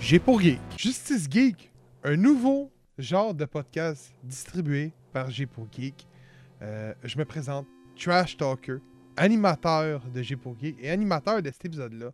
[0.00, 0.60] G pour Geek.
[0.76, 1.72] Justice Geek,
[2.04, 6.06] un nouveau genre de podcast distribué par G pour Geek.
[6.60, 7.66] Euh, je me présente,
[7.98, 8.78] Trash Talker,
[9.16, 12.12] animateur de G pour Geek et animateur de cet épisode-là.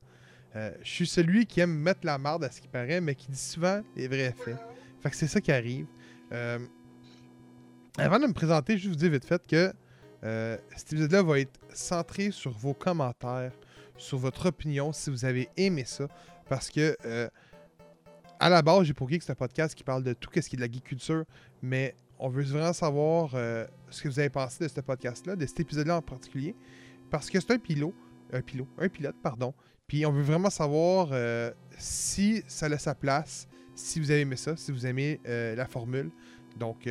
[0.56, 3.30] Euh, je suis celui qui aime mettre la marde à ce qui paraît, mais qui
[3.30, 4.58] dit souvent les vrais faits.
[5.00, 5.86] Fait que c'est ça qui arrive.
[6.32, 6.58] Euh,
[7.96, 9.72] avant de me présenter, je vous dis vite fait que
[10.76, 13.52] cet épisode-là va être centré sur vos commentaires,
[13.96, 16.08] sur votre opinion, si vous avez aimé ça.
[16.48, 16.96] Parce que,
[18.40, 20.54] à la base, j'ai pour Geek, c'est un podcast qui parle de tout ce qui
[20.54, 21.24] est de la geek culture,
[21.62, 25.46] mais on veut vraiment savoir euh, ce que vous avez pensé de ce podcast-là, de
[25.46, 26.54] cet épisode-là en particulier.
[27.10, 27.94] Parce que c'est un pilote,
[28.32, 29.54] un pilote, un pilote, pardon.
[29.86, 34.36] Puis on veut vraiment savoir euh, si ça laisse sa place, si vous avez aimé
[34.36, 36.10] ça, si vous aimez euh, la formule.
[36.56, 36.88] Donc,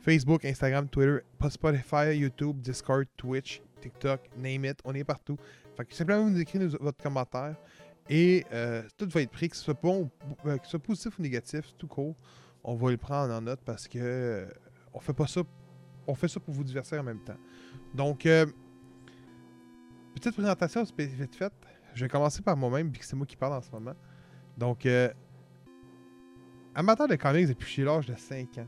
[0.00, 5.38] Facebook, Instagram, Twitter, Spotify, YouTube, Discord, Twitch, TikTok, name it, on est partout.
[5.74, 7.56] Fait que simplement vous nous écrivez votre commentaire
[8.08, 10.10] et euh, tout va être pris, que ce soit bon,
[10.46, 12.16] euh, positif ou négatif, tout court.
[12.62, 14.46] On va le prendre en note parce que euh,
[14.92, 15.42] on fait pas ça,
[16.06, 17.36] on fait ça pour vous divertir en même temps.
[17.94, 18.46] Donc, euh,
[20.14, 21.52] petite présentation vite faite.
[21.94, 23.94] Je vais commencer par moi-même, puis c'est moi qui parle en ce moment.
[24.58, 24.86] Donc,
[26.74, 28.66] amateur de comics depuis l'âge de 5 ans.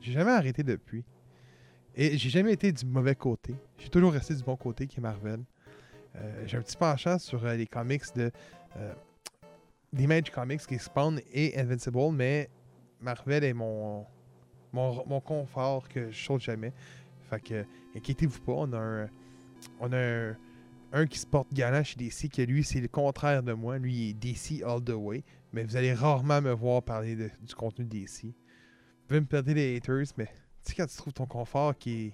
[0.00, 1.04] J'ai jamais arrêté depuis.
[1.94, 3.54] Et j'ai jamais été du mauvais côté.
[3.78, 5.44] J'ai toujours resté du bon côté qui est Marvel.
[6.16, 8.30] Euh, j'ai un petit penchant sur euh, les comics de
[8.76, 8.94] euh,
[9.92, 12.48] d'Image Comics qui Spawn et Invincible, mais
[13.00, 14.04] Marvel est mon,
[14.72, 16.72] mon, confort que je saute jamais.
[17.30, 17.64] Fait que,
[17.96, 19.08] inquiétez-vous pas, on a un,
[19.80, 20.34] on a
[20.92, 23.78] un, qui se porte galant chez DC, que lui, c'est le contraire de moi.
[23.78, 25.22] Lui, il est DC all the way.
[25.52, 28.24] Mais vous allez rarement me voir parler du contenu de DC.
[28.24, 28.32] Vous
[29.08, 32.12] pouvez me perdre des haters, mais tu sais, quand tu trouves ton confort qui est,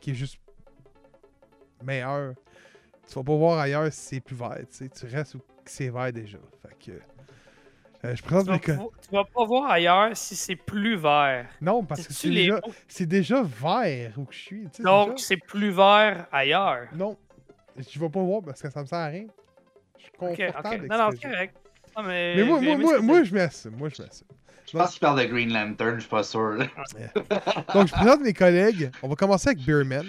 [0.00, 0.38] qui est juste
[1.82, 2.34] meilleur,
[3.08, 4.58] tu vas pas voir ailleurs si c'est plus vert.
[4.70, 6.38] Tu restes où c'est vert déjà.
[6.62, 6.98] Fait que.
[8.04, 11.46] euh, je présente Tu vas, mes tu vas pas voir ailleurs si c'est plus vert.
[11.60, 12.72] Non, parce que c'est déjà, mots?
[12.86, 14.68] c'est déjà vert où que je suis.
[14.80, 16.88] Donc, déjà- c'est plus vert ailleurs.
[16.94, 17.16] Non,
[17.76, 19.26] je vais pas voir parce que ça me sert à rien.
[19.98, 21.56] Je suis Ok, confortable avec Non, non, correct.
[21.96, 23.72] Non, mais Mais moi, moi, moi, moi je m'assume.
[23.76, 24.26] Moi, je m'assume.
[24.70, 26.58] Je pense qu'il parle de Green Lantern, je suis pas sûr.
[27.74, 28.90] Donc, je présente mes collègues.
[29.02, 30.04] On va commencer avec Beerman.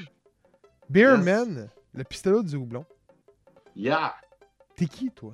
[0.90, 2.86] Beerman, le pistolet du houblon.
[3.76, 4.16] Yeah!
[4.76, 5.34] T'es qui, toi?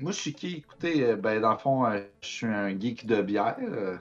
[0.00, 0.56] Moi, je suis qui?
[0.56, 3.96] Écoutez, euh, ben, dans le fond, euh, je suis un geek de bière, euh,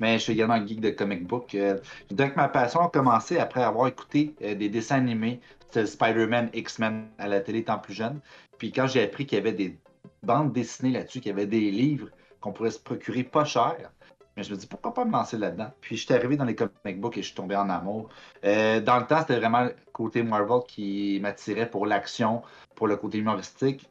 [0.00, 1.54] mais je suis également un geek de comic book.
[1.54, 1.78] Euh,
[2.08, 7.08] que ma passion a commencé après avoir écouté euh, des dessins animés, c'était Spider-Man, X-Men
[7.18, 8.20] à la télé étant plus jeune.
[8.58, 9.78] Puis quand j'ai appris qu'il y avait des
[10.22, 12.08] bandes dessinées là-dessus, qu'il y avait des livres
[12.40, 13.92] qu'on pourrait se procurer pas cher,
[14.36, 15.70] mais je me dis pourquoi pas me lancer là-dedans?
[15.80, 18.10] Puis je suis arrivé dans les comic books et je suis tombé en amour.
[18.44, 22.42] Euh, dans le temps, c'était vraiment le côté Marvel qui m'attirait pour l'action,
[22.74, 23.88] pour le côté humoristique.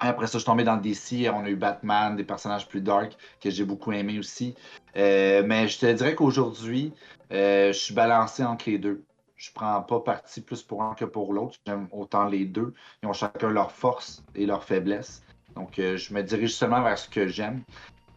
[0.00, 1.28] Après ça, je suis tombé dans DC.
[1.32, 4.54] On a eu Batman, des personnages plus dark que j'ai beaucoup aimé aussi.
[4.96, 6.92] Euh, mais je te dirais qu'aujourd'hui,
[7.32, 9.04] euh, je suis balancé entre les deux.
[9.36, 11.56] Je prends pas parti plus pour un que pour l'autre.
[11.66, 12.74] J'aime autant les deux.
[13.02, 15.22] Ils ont chacun leurs forces et leurs faiblesses.
[15.54, 17.62] Donc, je me dirige seulement vers ce que j'aime.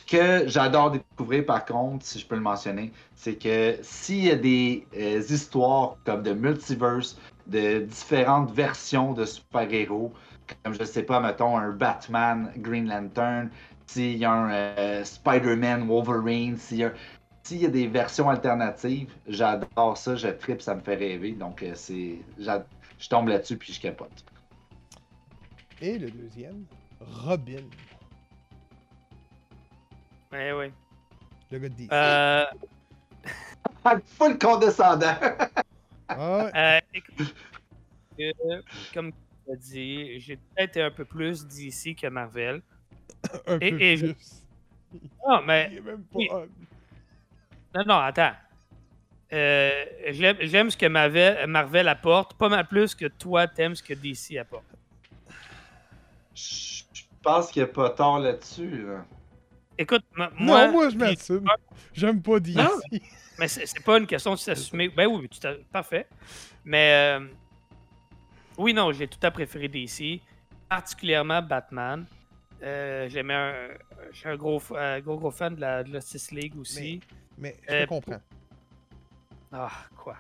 [0.08, 4.36] Que j'adore découvrir, par contre, si je peux le mentionner, c'est que s'il y a
[4.36, 7.18] des euh, histoires comme de multiverse,
[7.48, 10.12] de différentes versions de super-héros,
[10.64, 13.50] comme je sais pas, mettons un Batman, Green Lantern,
[13.86, 16.92] s'il y a un euh, Spider-Man, Wolverine, s'il y a
[17.50, 21.34] y a des versions alternatives, j'adore ça, je tripe, ça me fait rêver.
[21.34, 22.20] Donc, euh, c'est.
[22.38, 24.24] Je tombe là-dessus puis je capote.
[25.82, 26.66] Et le deuxième,
[27.00, 27.64] Robin,
[30.32, 30.72] Ouais, ouais.
[31.52, 31.90] le gars de DC.
[31.92, 32.46] Euh,
[34.18, 35.16] Full condescendant.
[36.14, 37.34] Ah, euh, écoute,
[38.20, 38.62] euh,
[38.94, 42.62] comme tu as dit, j'ai peut-être un peu plus d'ici que Marvel.
[43.48, 44.44] un et- peu et je- plus.
[45.26, 46.30] Non, mais Il est même pas oui.
[47.74, 48.34] Non, non, attends.
[49.32, 53.94] Euh, J'aime ce que Marvel, Marvel apporte, pas mal plus que toi t'aimes ce que
[53.94, 54.66] DC apporte.
[56.36, 58.84] Je je pense qu'il n'y a pas tort là-dessus.
[58.86, 59.06] là.
[59.78, 61.46] Écoute, moi, non, moi je m'assume.
[61.94, 62.56] J'aime pas DC.
[62.58, 62.70] Non.
[63.40, 64.90] mais c'est pas une question de s'assumer.
[64.90, 66.08] Ben oui, tu t'as- parfait.
[66.66, 67.28] Mais euh,
[68.58, 70.22] oui, non, j'ai tout à préféré DC,
[70.70, 72.06] particulièrement Batman.
[72.62, 73.54] Euh, J'aimais un,
[74.12, 77.00] je suis un gros, euh, gros, gros fan de la, de la Justice League aussi.
[77.38, 78.22] Mais je Euh, te comprends.
[79.52, 80.16] Ah, quoi?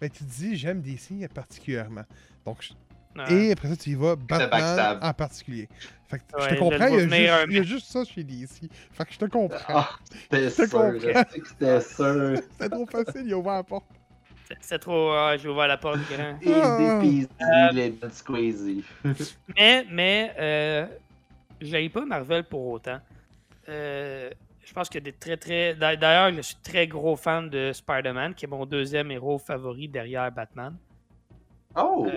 [0.00, 2.04] Mais tu dis j'aime DC particulièrement.
[2.44, 2.72] Donc, je-
[3.18, 3.30] Ah.
[3.32, 5.68] Et après ça, tu y vas Batman en particulier.
[6.08, 7.86] Fait que Ouais, je te comprends, il y, a juste, un il y a juste
[7.86, 8.70] ça chez DC.
[8.92, 9.58] Fait que je te comprends.
[9.68, 10.70] Ah, c'était Je te sûr.
[10.70, 11.08] comprends.
[11.12, 11.24] là.
[11.30, 11.80] C'est que C'était
[12.36, 12.36] sûr.
[12.52, 13.86] C'était trop facile, il a ouvert la porte.
[14.60, 15.12] C'est- trop.
[15.12, 16.38] ah, J'ai ouvert la porte grand.
[16.46, 18.84] Euh, lemon squeezy.
[19.56, 20.86] Mais, mais, euh,
[21.60, 22.98] j'aille pas Marvel pour autant.
[23.68, 24.30] Euh,
[24.64, 25.74] je pense qu'il y a des très, très.
[25.74, 29.88] d'a- D'ailleurs, je suis très gros fan de Spider-Man, qui est mon deuxième héros favori
[29.88, 30.76] derrière Batman.
[31.76, 32.08] Oh!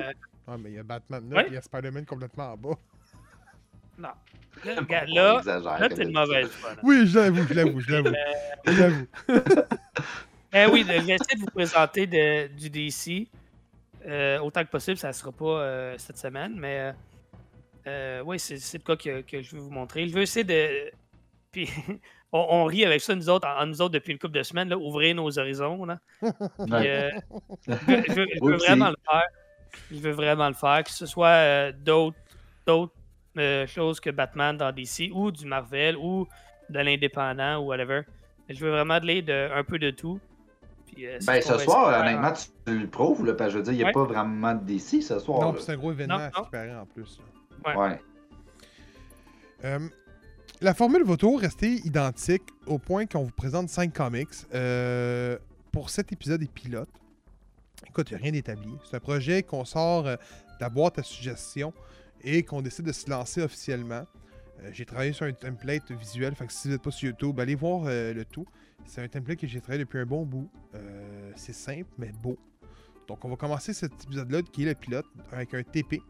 [0.47, 1.43] Euh, Ah, mais il y a Batman là, Ouais.
[1.43, 2.75] puis il y a Spider-Man complètement en bas.
[3.97, 4.09] non.
[4.65, 5.41] Là, regarde, là,
[5.79, 6.75] là t'es une mauvaise foi.
[6.75, 6.79] là.
[6.83, 8.15] Oui, je l'avoue, je l'avoue, je l'avoue.
[8.65, 9.07] Je l'avoue.
[10.53, 13.27] Eh oui, de- j'essaie de vous présenter de- du DC.
[14.05, 16.91] Euh, autant que possible, ça ne sera pas euh, cette semaine, mais euh,
[17.87, 20.07] euh, oui, c'est c'est le cas que, que je vais vous montrer.
[20.07, 20.91] Je veux essayer de.
[21.51, 21.67] Puis,
[22.31, 24.69] on, on rit avec ça, nous autres, en, nous autres, depuis une couple de semaines,
[24.69, 25.83] là, ouvrir nos horizons.
[25.85, 25.99] Là.
[26.21, 26.31] Puis,
[26.71, 27.09] euh,
[27.67, 28.67] je, veux- je veux- je veux Oupsie.
[28.67, 29.27] vraiment le faire.
[29.91, 32.17] Je veux vraiment le faire, que ce soit euh, d'autres
[32.65, 32.93] d'autres,
[33.37, 36.27] euh, choses que Batman dans DC ou du Marvel ou
[36.69, 38.01] de l'indépendant ou whatever.
[38.49, 40.19] Je veux vraiment de l'aide de- un peu de tout.
[40.87, 42.01] Puis, euh, Ben, ce soir, faire.
[42.01, 42.31] honnêtement,
[42.65, 43.91] tu le prouves, là, parce que je veux dire, il n'y a Ouais.
[43.93, 45.41] pas vraiment de DC ce soir.
[45.41, 46.33] Non, c'est un gros événement Non, à non.
[46.37, 47.19] ce qui paraît en plus.
[47.65, 47.75] là.
[47.75, 47.89] Ouais.
[47.89, 48.01] Ouais.
[49.65, 49.79] Euh,
[50.61, 54.27] la formule va toujours rester identique au point qu'on vous présente 5 comics.
[54.53, 55.37] Euh,
[55.71, 56.89] pour cet épisode et pilote,
[57.87, 58.77] écoute, il n'y a rien d'établi.
[58.85, 61.73] C'est un projet qu'on sort euh, de la boîte à suggestions
[62.21, 64.05] et qu'on décide de se lancer officiellement.
[64.61, 67.39] Euh, j'ai travaillé sur un template visuel, fait que si vous n'êtes pas sur YouTube,
[67.39, 68.45] allez voir euh, le tout.
[68.85, 70.49] C'est un template que j'ai travaillé depuis un bon bout.
[71.35, 72.37] C'est simple, mais beau.
[73.07, 76.01] Donc, on va commencer cet épisode-là, qui est le pilote, avec un TP.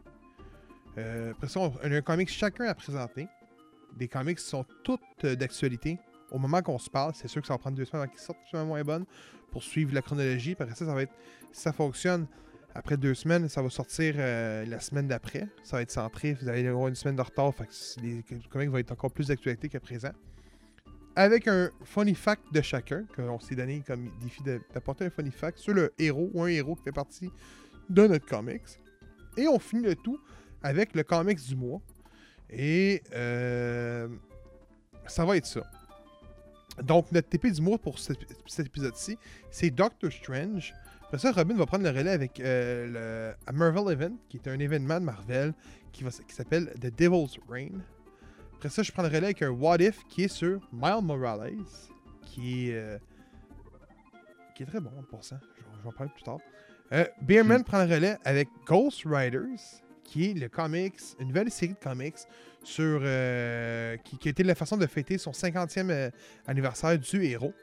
[0.96, 3.28] Après ça, on a un comics chacun à présenter.
[3.96, 6.00] Des comics qui sont toutes d'actualité.
[6.34, 8.20] Au moment qu'on se parle, c'est sûr que ça va prendre deux semaines avant qu'ils
[8.20, 9.04] sortent, plus ou moins bonne,
[9.52, 10.56] pour suivre la chronologie.
[10.56, 11.12] Puis après ça, ça va être,
[11.52, 12.26] si ça fonctionne,
[12.74, 15.46] après deux semaines, ça va sortir euh, la semaine d'après.
[15.62, 18.68] Ça va être centré, vous allez avoir une semaine de retard, fait que les comics
[18.68, 20.10] vont être encore plus d'actualité qu'à présent.
[21.14, 25.58] Avec un funny fact de chacun, qu'on s'est donné comme défi d'apporter un funny fact
[25.58, 27.30] sur le héros ou un héros qui fait partie
[27.88, 28.80] de notre comics.
[29.36, 30.18] Et on finit le tout
[30.64, 31.80] avec le comics du mois.
[32.50, 34.08] Et euh,
[35.06, 35.62] ça va être ça.
[36.82, 39.16] Donc, notre TP du mois pour cet, cet épisode-ci,
[39.50, 40.74] c'est Doctor Strange.
[41.04, 44.58] Après ça, Robin va prendre le relais avec euh, le Marvel Event, qui est un
[44.58, 45.54] événement de Marvel
[45.92, 47.80] qui, va s- qui s'appelle The Devil's Reign.
[48.56, 51.54] Après ça, je prends le relais avec un What If qui est sur Miles Morales,
[52.22, 52.98] qui est, euh,
[54.56, 55.38] qui est très bon pour ça.
[55.56, 56.38] Je, je vais en parler plus tard.
[56.92, 59.60] Euh, Beerman prend le relais avec Ghost Riders,
[60.02, 62.16] qui est le comics, une nouvelle série de comics
[62.64, 66.10] sur euh, qui, qui a été la façon de fêter son 50e euh,
[66.46, 67.54] anniversaire du héros.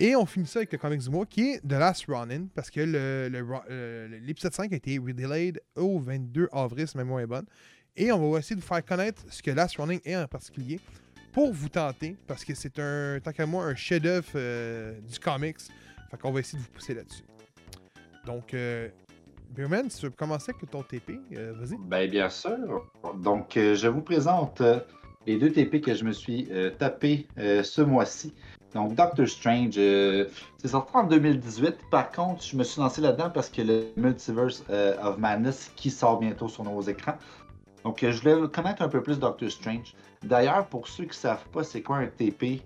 [0.00, 2.70] Et on finit ça avec le comics du mois qui est The Last Ronin, parce
[2.70, 7.20] que le- le euh, l'épisode 5 a été delayed au 22 avril, si ma mémoire
[7.20, 7.44] est bonne.
[7.96, 10.80] Et on va essayer de vous faire connaître ce que Last Running est en particulier
[11.32, 15.58] pour vous tenter, parce que c'est un, tant qu'à moi, un chef-d'œuvre du comics.
[16.10, 17.22] Fait qu'on va essayer de vous pousser là-dessus.
[18.26, 18.54] Donc,
[19.54, 21.76] Beerman, si tu veux commencer avec ton TP, euh, vas-y.
[21.78, 22.86] Ben, bien sûr.
[23.22, 24.80] Donc, euh, je vous présente euh,
[25.26, 28.34] les deux TP que je me suis tapé ce mois-ci.
[28.74, 31.76] Donc, Doctor Strange, c'est sorti en 2018.
[31.90, 34.64] Par contre, je me suis lancé là-dedans parce que le Multiverse
[35.00, 37.16] of Madness qui sort bientôt sur nos écrans.
[37.84, 39.94] Donc, je voulais connaître un peu plus Doctor Strange.
[40.24, 42.62] D'ailleurs, pour ceux qui ne savent pas c'est quoi un TP,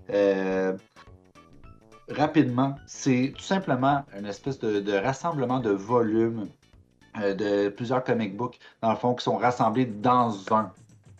[2.09, 6.47] rapidement, c'est tout simplement une espèce de, de rassemblement de volumes
[7.17, 10.71] de plusieurs comic books, dans le fond, qui sont rassemblés dans un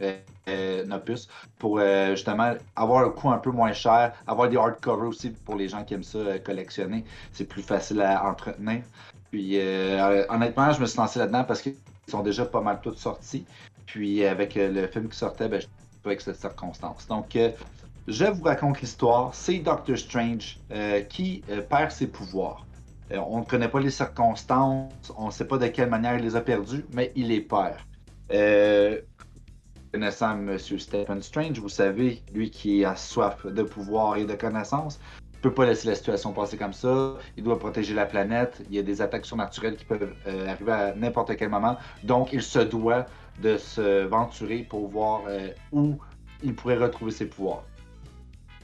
[0.01, 1.27] euh, euh, opus
[1.59, 5.55] pour euh, justement avoir un coût un peu moins cher, avoir des hardcovers aussi pour
[5.55, 7.03] les gens qui aiment ça euh, collectionner.
[7.33, 8.83] C'est plus facile à entretenir.
[9.31, 11.75] Puis euh, honnêtement, je me suis lancé là-dedans parce qu'ils
[12.07, 13.45] sont déjà pas mal tous sortis.
[13.85, 15.67] puis avec le film qui sortait, ben, je
[16.03, 17.07] pas avec cette circonstance.
[17.07, 17.37] Donc,
[18.07, 19.33] je vous raconte l'histoire.
[19.33, 20.59] C'est Doctor Strange
[21.09, 22.66] qui perd ses pouvoirs.
[23.11, 26.35] On ne connaît pas les circonstances, on ne sait pas de quelle manière il les
[26.35, 27.77] a perdus, mais il les perd.
[29.91, 30.57] connaissant M.
[30.57, 34.99] Stephen Strange, vous savez, lui qui a soif de pouvoir et de connaissances,
[35.37, 37.15] ne peut pas laisser la situation passer comme ça.
[37.37, 38.61] Il doit protéger la planète.
[38.69, 41.77] Il y a des attaques surnaturelles qui peuvent euh, arriver à n'importe quel moment.
[42.03, 43.05] Donc, il se doit
[43.41, 45.97] de se venturer pour voir euh, où
[46.43, 47.63] il pourrait retrouver ses pouvoirs.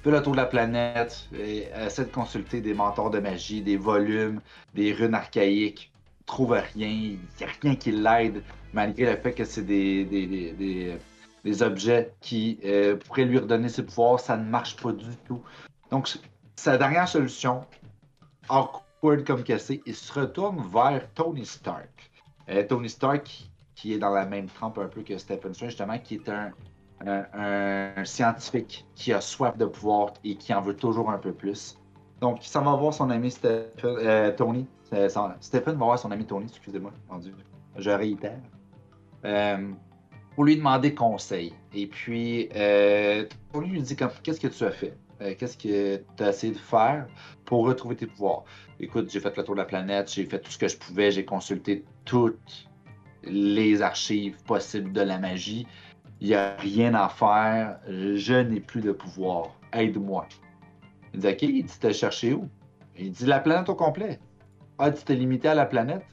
[0.03, 4.41] Fait le tour de la planète, essaie de consulter des mentors de magie, des volumes,
[4.73, 5.93] des runes archaïques.
[6.25, 8.43] Trouve rien, il n'y a rien qui l'aide,
[8.73, 14.19] malgré le fait que c'est des, des, objets qui euh, pourraient lui redonner ses pouvoirs.
[14.19, 15.41] Ça ne marche pas du tout.
[15.89, 16.09] Donc,
[16.57, 17.65] sa dernière solution,
[18.49, 22.11] awkward comme cassé, il se retourne vers Tony Stark.
[22.49, 25.97] Euh, Tony Stark, qui est dans la même trempe un peu que Stephen Strange, justement,
[25.97, 26.51] qui est un,
[27.05, 31.79] un, scientifique qui a soif de pouvoir et qui en veut toujours un peu plus.
[32.21, 34.65] Donc, il s'en va voir son ami Stephen, euh, Tony.
[35.39, 36.91] Stephen va voir son ami Tony, excusez-moi,
[37.77, 38.39] je réitère.
[39.25, 39.71] Euh,
[40.35, 41.53] pour lui demander conseil.
[41.73, 42.49] Et puis,
[43.51, 44.97] Tony lui dit Qu'est-ce que tu as fait?
[45.23, 47.07] Euh, qu'est-ce que tu as essayé de faire
[47.45, 48.43] pour retrouver tes pouvoirs?
[48.79, 51.11] Écoute, j'ai fait le tour de la planète, j'ai fait tout ce que je pouvais,
[51.11, 52.69] j'ai consulté toutes
[53.23, 55.65] les archives possibles de la magie.
[56.23, 59.53] Il n'y a rien à faire, je n'ai plus de pouvoir.
[59.73, 60.25] Aide-moi.
[61.13, 62.49] Il dit Ok, il dit T'as cherché où?
[62.97, 64.19] Il dit La planète au complet.
[64.77, 66.05] Ah, tu t'es limité à la planète?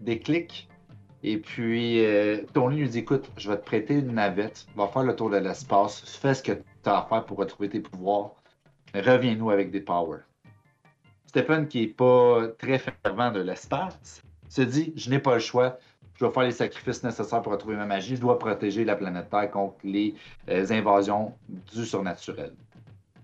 [0.00, 0.68] Des clics
[1.26, 5.04] et puis, euh, Tony lui dit Écoute, je vais te prêter une navette, va faire
[5.04, 8.34] le tour de l'espace, fais ce que tu as à faire pour retrouver tes pouvoirs,
[8.94, 10.24] reviens-nous avec des powers.
[11.24, 15.78] Stephen, qui n'est pas très fervent de l'espace, se dit Je n'ai pas le choix,
[16.14, 19.30] je dois faire les sacrifices nécessaires pour retrouver ma magie, je dois protéger la planète
[19.30, 20.14] Terre contre les
[20.48, 22.52] euh, invasions du surnaturel.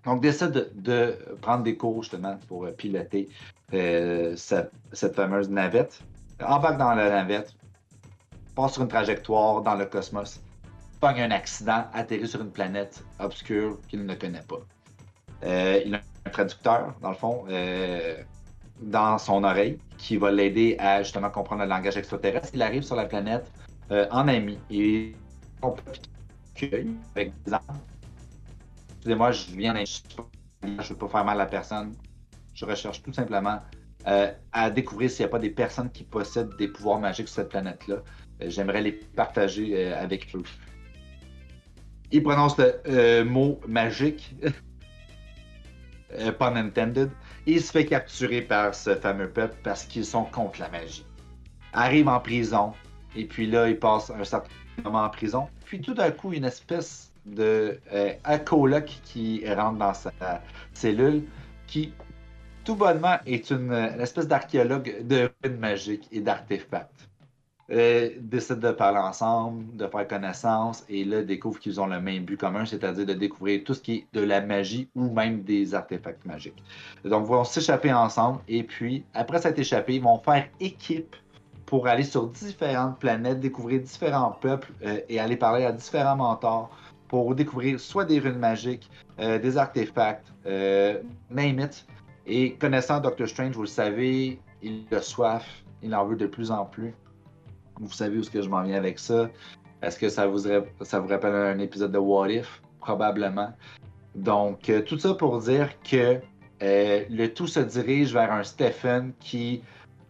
[0.04, 3.28] Donc, décide de, prendre des cours justement pour euh, piloter
[3.70, 6.02] cette, cette, fameuse navette.
[6.44, 7.54] Embarque dans la navette,
[8.56, 10.40] passe sur une trajectoire dans le cosmos,
[11.00, 14.61] pogne un accident, atterrit sur une planète obscure qu'il ne connaît pas.
[15.44, 18.16] Euh, il a un traducteur, dans le fond, euh,
[18.82, 22.49] dans son oreille, qui va l'aider à justement comprendre le langage extraterrestre.
[22.54, 23.50] Il arrive sur la planète
[23.90, 25.14] euh, en ami et
[25.62, 25.83] on peut
[27.14, 27.64] avec des armes.
[28.97, 31.95] Excusez-moi, je viens je ne veux pas faire mal à personne.
[32.54, 33.61] Je recherche tout simplement
[34.04, 37.50] à découvrir s'il n'y a pas des personnes qui possèdent des pouvoirs magiques sur cette
[37.50, 37.97] planète-là.
[38.42, 40.42] Euh, j'aimerais les partager euh, avec eux.
[42.12, 44.35] Il prononce le euh, mot magique,
[46.38, 47.11] pun intended,
[47.50, 51.04] il se fait capturer par ce fameux peuple parce qu'ils sont contre la magie.
[51.73, 52.73] Arrive en prison,
[53.16, 54.50] et puis là, il passe un certain
[54.85, 55.49] moment en prison.
[55.64, 57.78] Puis tout d'un coup, une espèce de
[58.45, 60.12] coloc qui rentre dans sa
[60.73, 61.25] cellule,
[61.66, 61.92] qui
[62.64, 67.10] tout bonnement est une espèce d'archéologue de ruines magiques et d'artefacts
[67.72, 72.24] euh, décident de parler ensemble, de faire connaissance, et là, découvrent qu'ils ont le même
[72.24, 75.74] but commun, c'est-à-dire de découvrir tout ce qui est de la magie ou même des
[75.74, 76.62] artefacts magiques.
[77.04, 81.14] Donc, ils vont s'échapper ensemble, et puis, après s'être échappés, ils vont faire équipe
[81.70, 86.68] pour aller sur différentes planètes, découvrir différents peuples euh, et aller parler à différents mentors
[87.06, 91.00] pour découvrir soit des runes magiques, euh, des artefacts, euh,
[91.30, 91.86] name it.
[92.26, 95.44] Et connaissant Doctor Strange, vous le savez, il a soif,
[95.82, 96.92] il en veut de plus en plus.
[97.80, 99.30] Vous savez où est-ce que je m'en viens avec ça?
[99.82, 100.40] Est-ce que ça vous,
[100.82, 102.62] ça vous rappelle un épisode de What If?
[102.80, 103.52] Probablement.
[104.14, 106.20] Donc, euh, tout ça pour dire que
[106.62, 109.62] euh, le tout se dirige vers un Stephen qui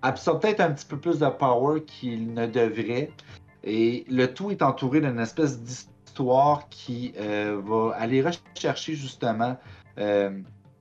[0.02, 3.10] absorbe peut-être un petit peu plus de power qu'il ne devrait.
[3.62, 9.56] Et le tout est entouré d'une espèce d'histoire qui euh, va aller rechercher justement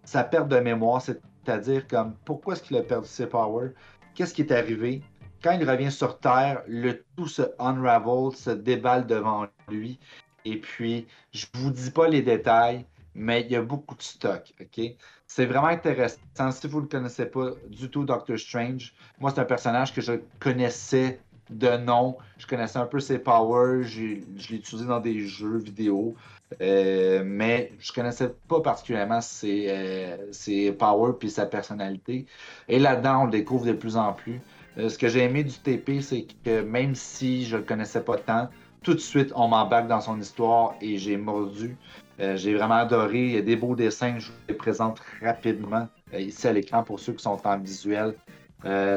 [0.06, 3.72] sa perte de mémoire, c'est-à-dire comme pourquoi est-ce qu'il a perdu ses powers,
[4.16, 5.02] qu'est-ce qui est arrivé,
[5.44, 10.00] quand il revient sur Terre, le tout se unravel, se déballe devant lui.
[10.46, 14.54] Et puis, je vous dis pas les détails, mais il y a beaucoup de stock,
[14.62, 14.82] OK?
[15.28, 16.18] C'est vraiment intéressant.
[16.52, 20.02] Si vous ne le connaissez pas du tout, Doctor Strange, moi, c'est un personnage que
[20.02, 21.20] je connaissais
[21.50, 22.18] de nom.
[22.38, 23.84] Je connaissais un peu ses powers.
[23.84, 26.16] Je l'ai utilisé dans des jeux vidéo.
[26.62, 32.26] Euh, mais je connaissais pas particulièrement ses, euh, ses powers puis sa personnalité.
[32.68, 34.42] Et là-dedans, on le découvre de plus en plus.
[34.78, 38.18] Euh, ce que j'ai aimé du TP, c'est que même si je le connaissais pas
[38.18, 38.50] tant,
[38.84, 41.76] tout de suite, on m'embarque dans son histoire et j'ai mordu.
[42.20, 43.26] Euh, j'ai vraiment adoré.
[43.26, 46.84] Il y a des beaux dessins, je vous les présente rapidement euh, ici à l'écran
[46.84, 48.16] pour ceux qui sont en visuel.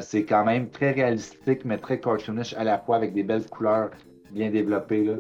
[0.00, 3.90] c'est quand même très réalistique, mais très cartoonish à la fois avec des belles couleurs
[4.30, 5.04] bien développé.
[5.04, 5.14] Là.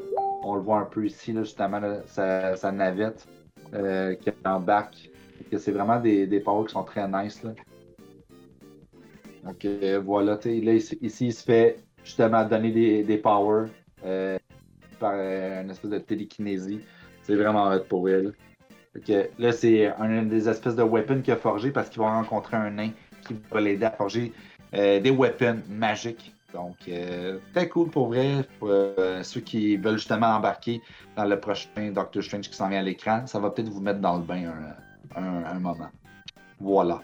[0.44, 3.26] On le voit un peu ici, justement, sa, navette
[3.72, 5.10] qui embarque.
[5.50, 7.42] Que c'est vraiment des, des powers qui sont très nice.
[9.42, 9.66] Donc
[10.04, 13.68] voilà, là, ici, il se fait justement donner des, powers
[14.04, 14.38] euh,
[14.98, 16.80] par euh, une espèce de télékinésie.
[17.22, 18.32] C'est vraiment hot pour elle.
[19.38, 22.70] Là, c'est un des espèces de weapons qu'il a forgé parce qu'il va rencontrer un
[22.70, 22.90] nain
[23.26, 24.32] qui va l'aider à forger
[24.74, 26.32] euh, des weapons magiques.
[26.52, 28.46] Donc, euh, très cool pour vrai.
[28.58, 28.70] Pour
[29.22, 30.82] ceux qui veulent justement embarquer
[31.16, 34.00] dans le prochain Doctor Strange qui s'en vient à l'écran, ça va peut-être vous mettre
[34.00, 34.52] dans le bain
[35.16, 35.88] un moment.
[36.60, 37.00] Voilà.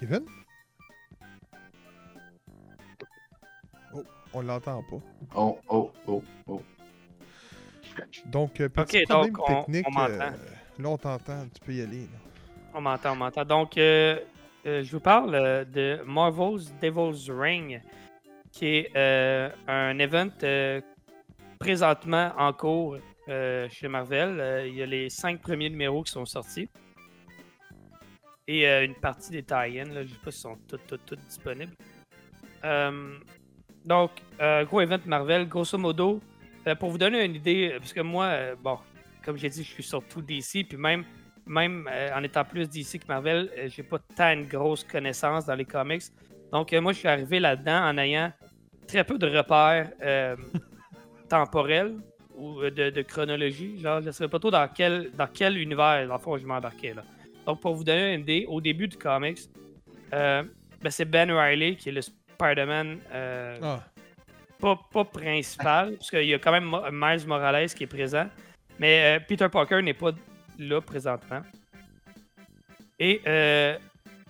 [0.00, 0.24] Kevin?
[3.94, 4.96] Oh, on l'entend pas.
[5.36, 6.62] Oh, oh, oh, oh.
[8.26, 9.86] Donc, euh, petit problème donc, on- technique.
[9.88, 10.12] on m'entend.
[10.12, 10.30] euh,
[10.78, 11.46] là, on t'entend.
[11.54, 12.00] Tu peux y aller.
[12.00, 12.18] là.
[12.74, 13.44] On m'entend, on m'entend.
[13.44, 14.18] Donc, euh,
[14.66, 17.80] euh, je vous parle de Marvel's Devil's Ring,
[18.50, 20.80] qui est euh, un event euh,
[21.60, 22.96] présentement en cours
[23.28, 24.40] euh, chez Marvel.
[24.40, 26.68] Euh, il y a les cinq premiers numéros qui sont sortis.
[28.46, 31.72] Et euh, une partie des tie-ins, je ne sais pas s'ils sont toutes, disponibles.
[32.64, 33.18] Euh,
[33.84, 36.20] donc, euh, gros event Marvel, grosso modo,
[36.66, 38.78] euh, pour vous donner une idée, parce que moi, bon,
[39.24, 41.04] comme j'ai dit, je suis surtout DC, puis même
[41.46, 45.66] même en étant plus DC que Marvel, j'ai pas tant une grosse connaissance dans les
[45.66, 46.04] comics.
[46.50, 48.32] Donc, moi, je suis arrivé là-dedans en ayant
[48.88, 49.90] très peu de repères
[51.28, 51.96] temporels
[52.34, 53.78] ou de, de chronologie.
[53.78, 56.46] Genre, je ne savais pas trop dans quel, dans quel univers, dans le fond, je
[56.46, 56.94] m'embarquais.
[56.94, 57.02] là.
[57.46, 59.38] Donc, pour vous donner une idée, au début du comics,
[60.12, 60.42] euh,
[60.82, 63.82] ben, c'est Ben Riley qui est le Spider-Man euh, Ah,
[64.60, 68.26] pas, pas principal, parce qu'il y a quand même Miles Morales qui est présent,
[68.78, 70.12] mais euh, Peter Parker n'est pas
[70.58, 71.42] là présentement.
[72.98, 73.76] Et euh,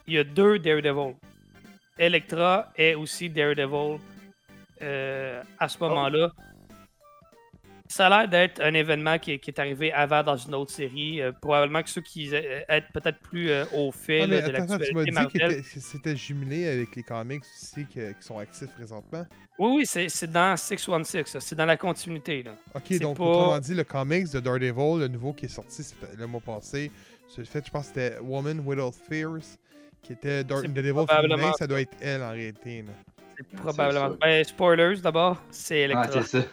[0.07, 1.15] il y a deux Daredevil.
[1.99, 3.99] Electra est aussi Daredevil
[4.81, 6.31] à ce moment-là.
[7.97, 10.73] Ça a l'air d'être un événement qui, est- qui est arrivé avant dans une autre
[10.73, 11.23] série.
[11.23, 14.95] euh, probablement que ceux qui être peut-être plus euh, au fait Ah, là, de l'actualité
[15.05, 15.63] dit que Marvel.
[15.65, 19.25] c'était jumelé avec les comics aussi qui sont actifs présentement.
[19.61, 21.39] Oui, oui, c'est c'est dans 616, ça.
[21.41, 22.43] c'est dans la continuité.
[22.43, 22.57] Là.
[22.75, 25.83] Ok, C'est donc pas- autrement dit, le comics de Daredevil, le nouveau qui est sorti
[26.19, 26.91] le mois passé,
[27.29, 29.57] c'est le fait, je pense que c'était Woman Without Fears,
[30.03, 32.83] qui était Daredevil féminin, ça doit être elle en réalité.
[32.83, 32.93] là.
[33.37, 34.17] C'est c'est probablement.
[34.21, 36.23] Ben, spoilers d'abord, c'est Ah, Electra.
[36.23, 36.45] c'est ça.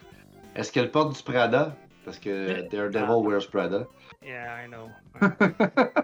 [0.56, 1.76] Est-ce qu'elle porte du Prada?
[2.06, 3.18] Parce que Euh, Daredevil ah.
[3.20, 3.88] wears Prada.
[4.24, 4.90] yeah, I know.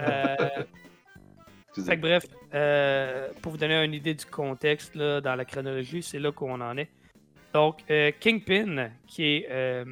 [0.00, 0.36] Euh,
[1.74, 6.04] fait que bref, euh, pour vous donner une idée du contexte là, dans la chronologie,
[6.04, 6.88] c'est là qu'on en est.
[7.52, 9.84] Donc, euh, Kingpin, qui est euh,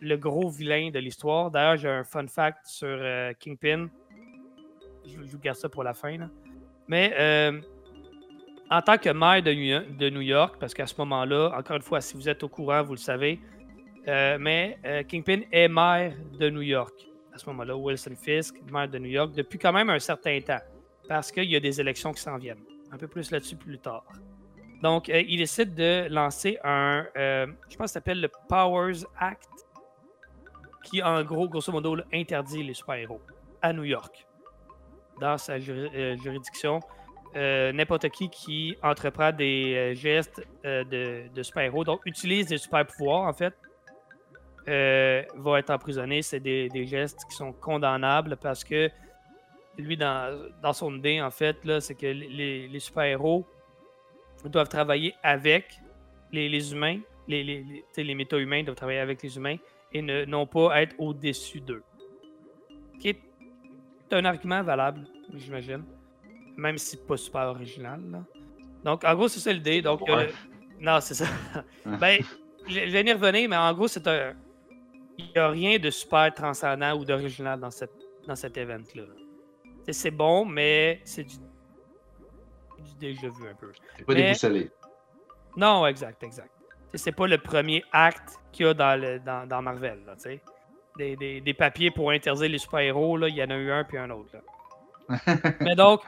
[0.00, 1.50] le gros vilain de l'histoire.
[1.50, 3.90] D'ailleurs, j'ai un fun fact sur euh, Kingpin.
[5.04, 6.16] Je, je vous garde ça pour la fin.
[6.16, 6.30] là.
[6.88, 7.60] Mais euh,
[8.70, 12.14] en tant que maire de New York, parce qu'à ce moment-là, encore une fois, si
[12.14, 13.40] vous êtes au courant, vous le savez,
[14.06, 16.94] euh, mais euh, Kingpin est maire de New York.
[17.34, 20.60] À ce moment-là, Wilson Fisk, maire de New York, depuis quand même un certain temps,
[21.08, 22.62] parce qu'il y a des élections qui s'en viennent.
[22.92, 24.04] Un peu plus là-dessus plus tard.
[24.82, 29.48] Donc, euh, il décide de lancer un, je pense que ça s'appelle le Powers Act,
[30.84, 33.20] qui en gros, grosso modo, interdit les super-héros
[33.60, 34.26] à New York.
[35.20, 36.80] Dans sa juri- juridiction,
[37.36, 42.58] euh, n'importe qui qui entreprend des euh, gestes euh, de, de super-héros, donc utilise des
[42.58, 43.54] super-pouvoirs en fait,
[44.66, 46.22] va être emprisonné.
[46.22, 48.90] C'est des, des gestes qui sont condamnables parce que
[49.78, 53.46] lui, dans, dans son idée, en fait, c'est que les, les super-héros
[54.44, 55.80] doivent travailler avec
[56.32, 59.56] les, les humains, les, les, les, méta-humains doivent travailler avec les humains
[59.92, 61.82] et ne, non pas être au-dessus d'eux.
[63.00, 63.20] Qui est
[64.12, 65.84] un argument valable, j'imagine.
[66.56, 68.00] Même si pas super original.
[68.10, 68.22] là.
[68.84, 69.82] Donc, en gros, c'est ça l'idée.
[69.82, 70.26] Donc, euh,
[70.80, 71.26] non, c'est ça.
[71.84, 72.20] ben,
[72.66, 74.34] je je vais y revenir, mais en gros, c'est un.
[75.18, 77.92] Il n'y a rien de super transcendant ou d'original dans, cette,
[78.26, 79.02] dans cet event-là.
[79.90, 83.70] C'est bon, mais c'est du, du déjà vu un peu.
[83.98, 84.70] C'est pas Mais- déboussolé.
[85.56, 86.50] Non, exact, exact.
[86.94, 89.98] C'est pas le premier acte qu'il y a dans, le, dans, dans Marvel.
[90.06, 90.14] Là,
[90.96, 93.84] des, des, des papiers pour interdire les super-héros, là, il y en a eu un
[93.84, 94.30] puis un autre.
[94.32, 95.16] là.
[95.60, 96.02] Mais donc,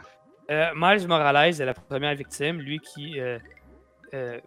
[0.51, 3.39] euh, Miles Morales est la première victime, lui qui euh,
[4.15, 4.41] euh,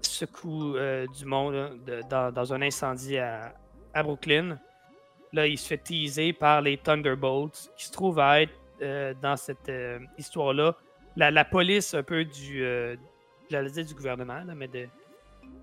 [0.00, 3.54] secoue euh, du monde de- dans, un incendie à,
[3.92, 4.58] à Brooklyn.
[5.32, 9.36] Là, il se fait teaser par les Thunderbolts, qui se trouvent à être euh, dans
[9.36, 9.70] cette
[10.18, 10.74] histoire-là
[11.16, 12.64] la, la police un peu du,
[13.50, 14.86] j'allais dire du gouvernement, là, mais de,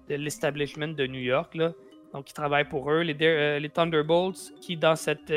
[0.09, 1.55] de l'establishment de New York.
[1.55, 1.73] Là.
[2.13, 3.01] Donc, ils travaillent pour eux.
[3.01, 5.31] Les, les Thunderbolts, qui dans cette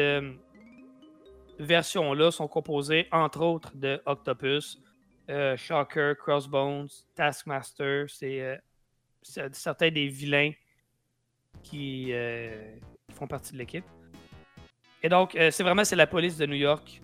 [1.59, 4.81] version-là sont composés entre autres de Octopus,
[5.31, 8.07] euh, Shocker, Crossbones, Taskmaster.
[8.09, 8.57] C'est euh,
[9.53, 10.53] certains des vilains
[11.63, 12.77] qui, euh,
[13.13, 13.85] font partie de l'équipe.
[15.03, 17.01] Et donc, euh, c'est vraiment c'est la police de New York.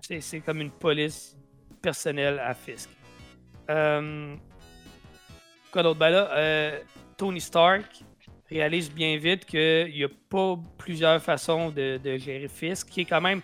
[0.00, 1.36] C'est, comme une police
[1.82, 2.88] personnelle à Fisk.
[3.66, 4.38] Quoi
[5.82, 5.98] d'autre?
[5.98, 6.78] Ben là,
[7.16, 8.04] Tony Stark
[8.48, 13.20] réalise bien vite qu'il n'y a pas plusieurs façons de gérer Fisk, qui est quand
[13.20, 13.42] même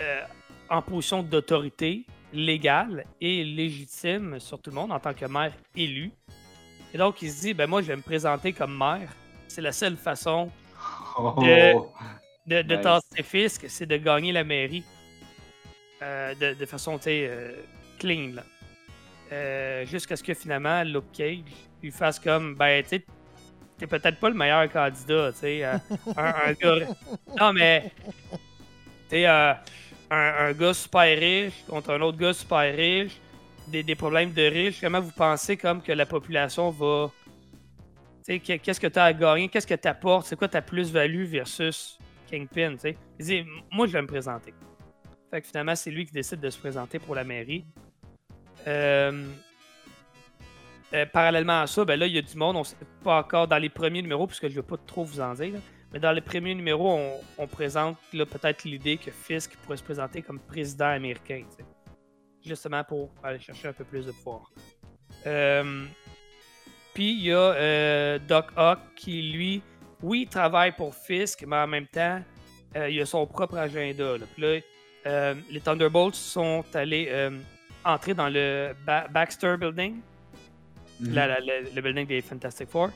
[0.00, 0.22] euh,
[0.68, 6.12] en position d'autorité légale et légitime sur tout le monde en tant que maire élu.
[6.94, 9.10] Et donc, il se dit, ben moi, je vais me présenter comme maire.
[9.48, 10.50] C'est la seule façon
[11.18, 11.74] Oh, De-
[12.46, 12.82] de, de Nice.
[12.82, 14.82] tasser c'est de gagner la mairie
[16.02, 17.52] euh, de, de façon, tu sais, euh,
[17.98, 18.42] clean, là.
[19.32, 21.38] Euh, Jusqu'à ce que finalement, Luke Cage
[21.82, 23.04] lui fasse comme, ben, tu sais,
[23.78, 25.64] t'es peut-être pas le meilleur candidat, tu sais.
[25.64, 25.76] euh,
[26.16, 26.86] un, un gars.
[27.38, 27.92] Non, mais.
[28.30, 28.38] Tu
[29.10, 29.52] sais, euh,
[30.10, 33.16] un, gars super riche contre un autre gars super riche,
[33.68, 34.80] des, problèmes de riches.
[34.80, 37.10] Comment vous pensez comme que la population va.
[38.26, 41.98] Qu'est-ce que tu as à gagner, qu'est-ce que tu apportes, c'est quoi ta plus-value versus
[42.30, 42.76] Kingpin,
[43.72, 44.54] moi, je vais me présenter.
[45.30, 47.64] Fait que finalement, c'est lui qui décide de se présenter pour la mairie.
[48.68, 49.26] Euh,
[50.92, 53.48] euh, parallèlement à ça, ben là, il y a du monde, on sait pas encore
[53.48, 55.54] dans les premiers numéros, puisque je ne vais pas trop vous en dire,
[55.92, 60.22] mais dans les premiers numéros, on, on présente peut-être l'idée que Fisk pourrait se présenter
[60.22, 61.44] comme président américain,
[62.44, 64.50] justement pour aller chercher un peu plus de pouvoir.
[65.26, 65.84] Euh,
[66.94, 69.62] Puis il y a euh, Doc Ock qui, lui,
[70.02, 72.20] oui, travaille pour Fisk, mais en même temps,
[72.76, 74.16] euh, il a son propre agenda.
[74.18, 74.24] Là.
[74.34, 74.42] Puis
[75.04, 77.30] là, les Thunderbolts sont allés
[77.84, 80.00] entrer dans le Ba- Baxter Building,
[81.00, 81.14] Mhm.
[81.14, 82.90] la- la- la- le building des Fantastic Four,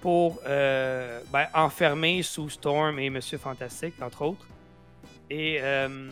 [0.00, 4.46] pour euh, ben, enfermer Sue Storm et Monsieur Fantastique, entre autres.
[5.28, 6.10] Et euh,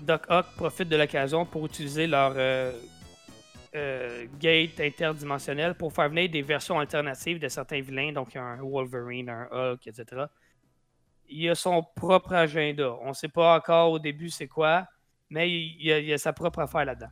[0.00, 2.72] Doc Ock profite de l'occasion pour utiliser leur euh,
[4.38, 9.48] gate interdimensionnel pour faire venir des versions alternatives de certains vilains, donc un Wolverine, un
[9.50, 10.24] Hulk, etc.
[11.28, 12.96] Il a son propre agenda.
[13.02, 14.86] On ne sait pas encore au début c'est quoi,
[15.28, 17.10] mais il, il a, il a sa propre affaire là-dedans.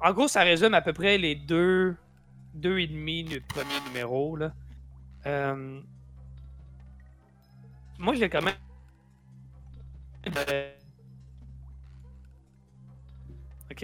[0.00, 1.96] En gros, ça résume à peu près les deux,
[2.54, 4.36] deux et demi du premier numéro.
[4.36, 4.52] Là.
[5.26, 5.80] Euh,
[7.98, 8.54] moi, j'ai quand même.
[10.50, 10.72] Euh,
[13.70, 13.82] Ok.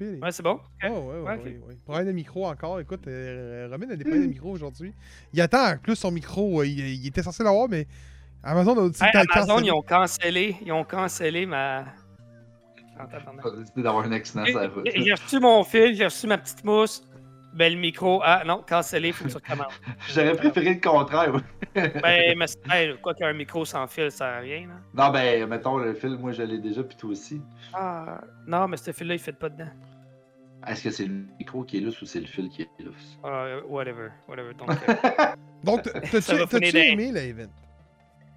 [0.00, 0.60] Ouais, c'est bon?
[0.84, 1.44] Oh, ouais, ouais, Ouais, ok.
[1.44, 1.76] ouais, ouais.
[1.84, 2.78] Problème de micro encore.
[2.78, 4.94] Écoute, euh, Robin a des problèmes de micro aujourd'hui.
[5.32, 6.60] Il attend en plus son micro.
[6.60, 7.88] euh, il, il était censé l'avoir, mais
[8.44, 10.56] Amazon a Hey, t'as Amazon, ils ont cancellé.
[10.64, 11.86] Ils ont cancellé ma.
[13.00, 13.42] En tabarnak.
[13.42, 14.88] Pas décidé d'avoir un accident sur la route.
[14.94, 17.02] J'ai j'ai reçu mon fil, j'ai reçu ma petite mousse.
[17.54, 19.72] Ben, le micro, ah non, cancellé, faut que tu recommences.
[20.08, 21.32] J'aurais préféré le contraire.
[21.74, 24.68] ben, mais c'est- hey, quoi qu'un micro sans fil, ça sert à rien.
[24.68, 24.74] Là.
[24.94, 27.40] Non, ben, mettons, le fil, moi, je l'ai déjà, puis toi aussi.
[27.72, 29.70] Ah, non, mais ce fil-là, il fait pas dedans.
[30.66, 33.18] Est-ce que c'est le micro qui est lousse ou c'est le fil qui est lousse?
[33.24, 34.52] Ah, whatever, whatever.
[34.54, 35.34] Donc, euh,
[35.64, 37.50] Donc, t'as-tu aimé l'event?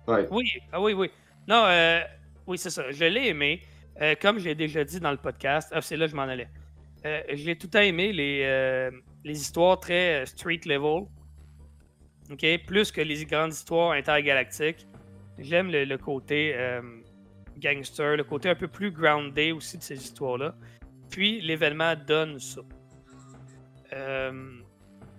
[0.07, 0.27] Ouais.
[0.31, 1.11] oui, ah oui, oui.
[1.47, 2.01] Non, euh,
[2.47, 2.89] oui, c'est ça.
[2.91, 3.61] Je l'ai aimé.
[3.99, 6.23] Euh, comme je l'ai déjà dit dans le podcast, ah, c'est là que je m'en
[6.23, 6.47] allais.
[7.05, 8.91] Euh, j'ai tout temps aimé les, euh,
[9.23, 11.07] les histoires très euh, street level.
[12.29, 12.45] OK?
[12.67, 14.87] Plus que les grandes histoires intergalactiques.
[15.39, 16.55] J'aime le, côté
[17.57, 20.53] gangster, le côté un peu plus groundé aussi de ces histoires-là.
[21.09, 22.61] Puis l'événement donne ça.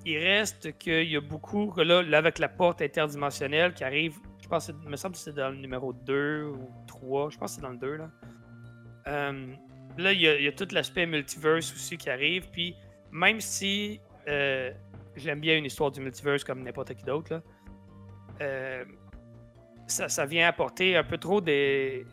[0.04, 4.70] Il reste qu'il y a beaucoup, là, avec la porte interdimensionnelle qui arrive, je pense,
[4.86, 7.72] me semble que c'est dans le numéro 2 ou 3, je pense que c'est dans
[7.72, 8.10] le 2 là.
[9.06, 9.54] Euh,
[9.98, 12.76] là, il y, a, tout l'aspect multiverse aussi qui arrive, puis
[13.10, 14.70] même si euh,
[15.16, 17.42] j'aime bien une histoire du multiverse comme n'importe qui d'autre,
[18.40, 18.84] euh,
[19.86, 22.06] ça, vient apporter un peu trop des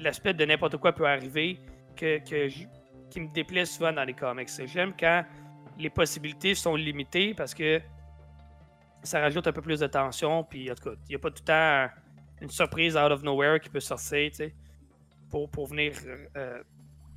[0.00, 1.58] l'aspect de n'importe quoi peut arriver
[1.96, 4.48] que, qui me déplaît souvent dans les comics.
[4.66, 5.24] J'aime quand
[5.78, 7.80] les possibilités sont limitées parce que
[9.02, 10.44] ça rajoute un peu plus de tension.
[10.44, 10.74] Puis il
[11.08, 11.88] n'y a pas tout le temps
[12.40, 14.54] une surprise out of nowhere qui peut sortir, tu sais,
[15.32, 15.94] pour, pour venir
[16.36, 16.62] euh,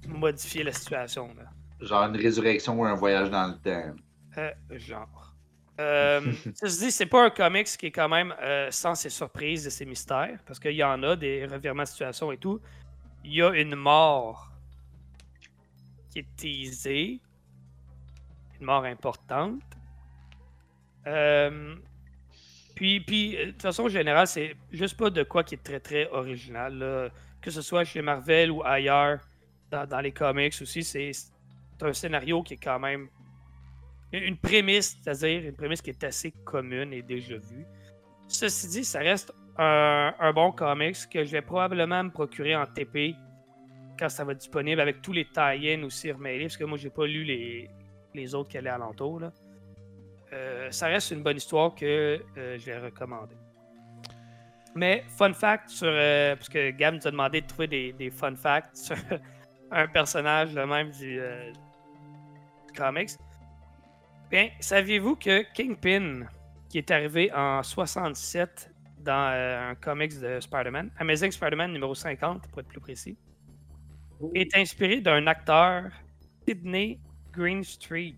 [0.08, 1.28] modifier la situation.
[1.38, 1.44] Là.
[1.82, 3.96] Genre une résurrection ou un voyage dans le temps.
[4.38, 5.34] Euh, genre.
[5.82, 9.68] Euh, ceci dit, c'est pas un comics qui est quand même euh, sans ses surprises
[9.68, 12.62] et ses mystères, parce qu'il y en a des revirements de situation et tout.
[13.26, 14.50] Il y a une mort
[16.10, 17.20] qui est teasée,
[18.62, 19.62] une mort importante.
[21.06, 21.76] Euh,
[22.76, 26.08] puis, puis, euh, de façon générale, c'est juste pas de quoi qui est très très
[26.12, 26.78] original.
[26.78, 27.10] là.
[27.46, 29.20] Que ce soit chez Marvel ou ailleurs,
[29.70, 31.12] dans, les comics aussi, c'est
[31.80, 33.08] un scénario qui est quand même
[34.12, 37.68] une prémisse, c'est-à-dire une prémisse qui est assez commune et déjà vue.
[38.28, 43.14] Ceci dit, ça reste un, bon comics que je vais probablement me procurer en TP
[44.00, 46.90] quand ça va être disponible avec tous les tie-ins aussi remêlés, parce que moi j'ai
[46.90, 49.22] pas lu les, autres qui allaient alentour.
[50.34, 53.36] Euh, ça reste une bonne histoire que euh, je vais recommander.
[54.76, 55.88] Mais fun fact sur.
[55.90, 58.96] euh, parce que Gab nous a demandé de trouver des, des fun facts sur
[59.72, 63.12] un personnage le même du, euh, du comics.
[64.30, 66.26] Bien, saviez-vous que Kingpin,
[66.70, 72.48] qui est arrivé en 67 dans euh, un comics de Spider-Man, Amazing Spider-Man numéro 50
[72.50, 73.18] pour être plus précis,
[74.34, 75.84] est inspiré d'un acteur,
[76.48, 77.00] Sidney
[77.32, 78.16] Greenstreet.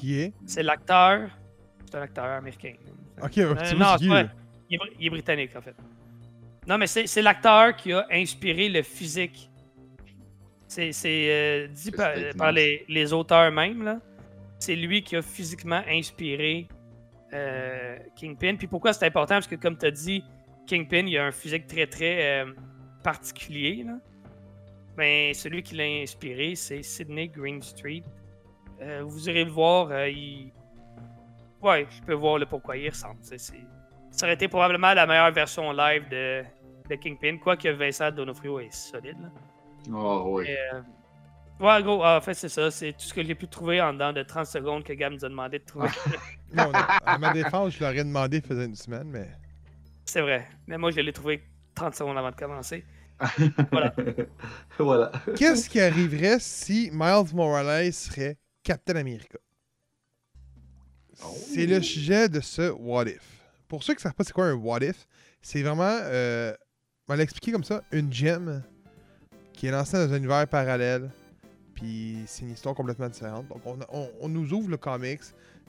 [0.00, 0.32] Qui est?
[0.44, 1.30] C'est l'acteur.
[1.86, 2.74] C'est un acteur américain.
[3.22, 4.32] Ok, un Euh, petit non, peu c'est pas-
[4.68, 5.74] il, est, br- il est britannique, en fait.
[6.66, 9.50] Non, mais c'est l'acteur qui a inspiré le physique.
[10.66, 14.00] C'est euh, dit par, les, les auteurs même, là.
[14.58, 16.68] C'est lui qui a physiquement inspiré
[17.32, 18.56] euh, Kingpin.
[18.56, 19.36] Puis pourquoi c'est important?
[19.36, 20.22] Parce que, comme tu as dit,
[20.66, 22.52] Kingpin, il a un physique très, très euh,
[23.02, 23.98] particulier, là.
[24.96, 28.02] Ben, celui qui l'a inspiré, c'est Sidney Greenstreet.
[29.02, 30.52] Vous irez le voir, il...
[31.62, 33.18] Ouais, je peux voir le pourquoi il ressemble.
[33.22, 33.54] C'est-
[34.18, 36.42] Ça aurait été probablement la meilleure version live de,
[36.90, 39.16] de Kingpin, quoique Vincent Donofrio est solide.
[39.20, 39.30] Là.
[39.92, 40.46] Oh, oui.
[40.48, 40.80] Euh,
[41.60, 42.70] Ouais, gros, en fait, c'est ça.
[42.70, 45.24] C'est tout ce que j'ai pu trouver en dedans de 30 secondes que Gab nous
[45.24, 45.88] a demandé de trouver.
[46.54, 49.28] Non, non, à ma défense, je l'aurais demandé il faisait une semaine, mais.
[50.06, 50.46] c'est vrai.
[50.66, 51.42] Mais moi, je l'ai trouvé
[51.74, 52.84] 30 secondes avant de commencer.
[53.72, 53.92] Voilà.
[54.78, 55.12] voilà.
[55.36, 59.38] Qu'est-ce qui arriverait si Miles Morales serait Captain America?
[61.12, 63.37] C'est le sujet de ce What If.
[63.68, 65.06] Pour ceux qui ne savent pas c'est quoi un What If,
[65.42, 66.52] c'est vraiment, euh,
[67.06, 68.62] on va l'expliquer comme ça, une gemme
[69.52, 71.10] qui est lancée dans un univers parallèle,
[71.74, 73.46] puis c'est une histoire complètement différente.
[73.48, 73.62] Donc
[74.20, 75.20] on, nous ouvre le comics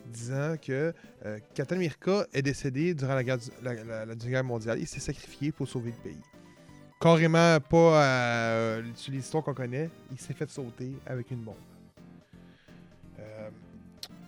[0.06, 0.94] disant que
[1.26, 4.80] euh, Captain America est décédé durant la, guerre la- la- la Deuxième Guerre mondiale.
[4.80, 6.22] Il s'est sacrifié pour sauver le pays.
[7.02, 11.56] Carrément pas euh, sur l'histoire qu'on connaît, il s'est fait sauter avec une bombe.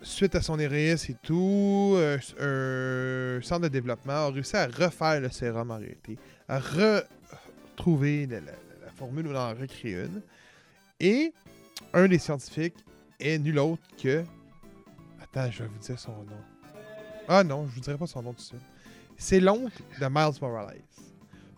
[0.02, 5.20] Suite à son héroïsme et tout, euh, un centre de développement a réussi à refaire
[5.20, 10.20] le sérum en réalité, à retrouver la formule ou en recréer une.
[10.98, 11.32] Et
[11.92, 12.84] un des scientifiques
[13.20, 14.24] est nul autre que.
[15.22, 16.42] Attends, je vais vous dire son nom.
[17.28, 18.60] Ah non, je vous dirai pas son nom tout de suite.
[19.16, 20.82] C'est l'oncle de Miles Morales.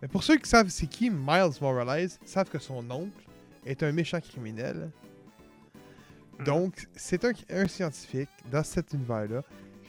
[0.03, 3.25] Mais pour ceux qui savent c'est qui Miles Morales, savent que son oncle
[3.65, 4.91] est un méchant criminel.
[6.45, 9.43] Donc, c'est un, un scientifique dans cet univers-là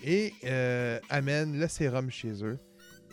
[0.03, 2.59] et euh, amène le sérum chez eux.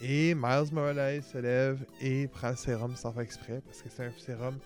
[0.03, 4.05] Et Miles Morales se lève et prend le sérum sans faire exprès parce que c'est
[4.05, 4.59] un sérum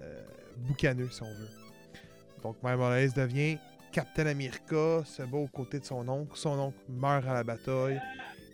[0.00, 0.24] euh,
[0.56, 1.48] boucaneux, si on veut.
[2.42, 3.58] Donc, Miles Morales devient
[3.92, 6.32] Captain America, se bat aux côtés de son oncle.
[6.34, 8.00] Son oncle meurt à la bataille.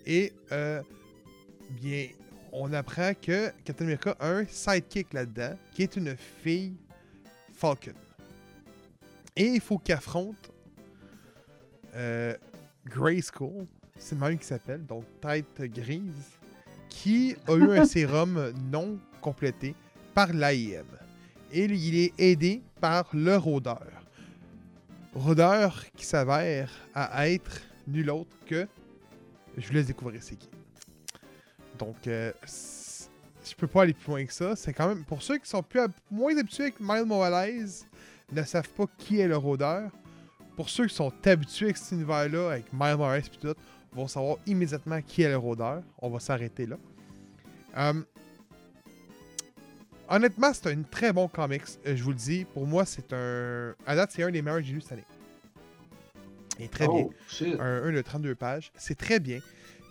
[0.07, 0.83] Et, euh,
[1.70, 2.09] bien,
[2.53, 6.77] on apprend que Captain America a un sidekick là-dedans, qui est une fille
[7.53, 7.94] Falcon.
[9.37, 10.53] Et il faut qu'il affronte
[11.94, 12.37] euh,
[12.87, 13.66] Grayskull,
[13.97, 16.38] c'est le même qui s'appelle, donc tête grise,
[16.88, 19.75] qui a eu un sérum non complété
[20.14, 20.85] par l'AIM.
[21.53, 23.87] Et il est aidé par le rôdeur.
[25.14, 28.66] Rôdeur qui s'avère à être nul autre que.
[29.57, 30.51] Je vous laisse découvrir c'est qui.
[31.79, 34.57] Donc, euh, je peux pas aller plus loin que ça.
[34.57, 35.05] C'est quand même.
[35.05, 37.68] Pour ceux qui sont plus moins habitués avec Miles Morales,
[38.35, 39.90] ne savent pas qui est le rôdeur.
[40.57, 43.55] Pour ceux qui sont habitués avec cet univers-là, avec Miles Morales et tout,
[43.92, 45.83] vont savoir immédiatement qui est le rôdeur.
[46.01, 46.77] On va s'arrêter là.
[47.77, 48.03] Euh,
[50.09, 51.62] honnêtement, c'est un très bon comics.
[51.87, 52.44] euh, je vous le dis.
[52.44, 53.75] Pour moi, c'est un.
[53.87, 55.05] À date, c'est un des meilleurs que j'ai lu cette année.
[56.59, 57.57] Il est très bien Oh, shit.
[57.59, 58.70] un, un de 32 pages.
[58.77, 59.40] C'est très bien.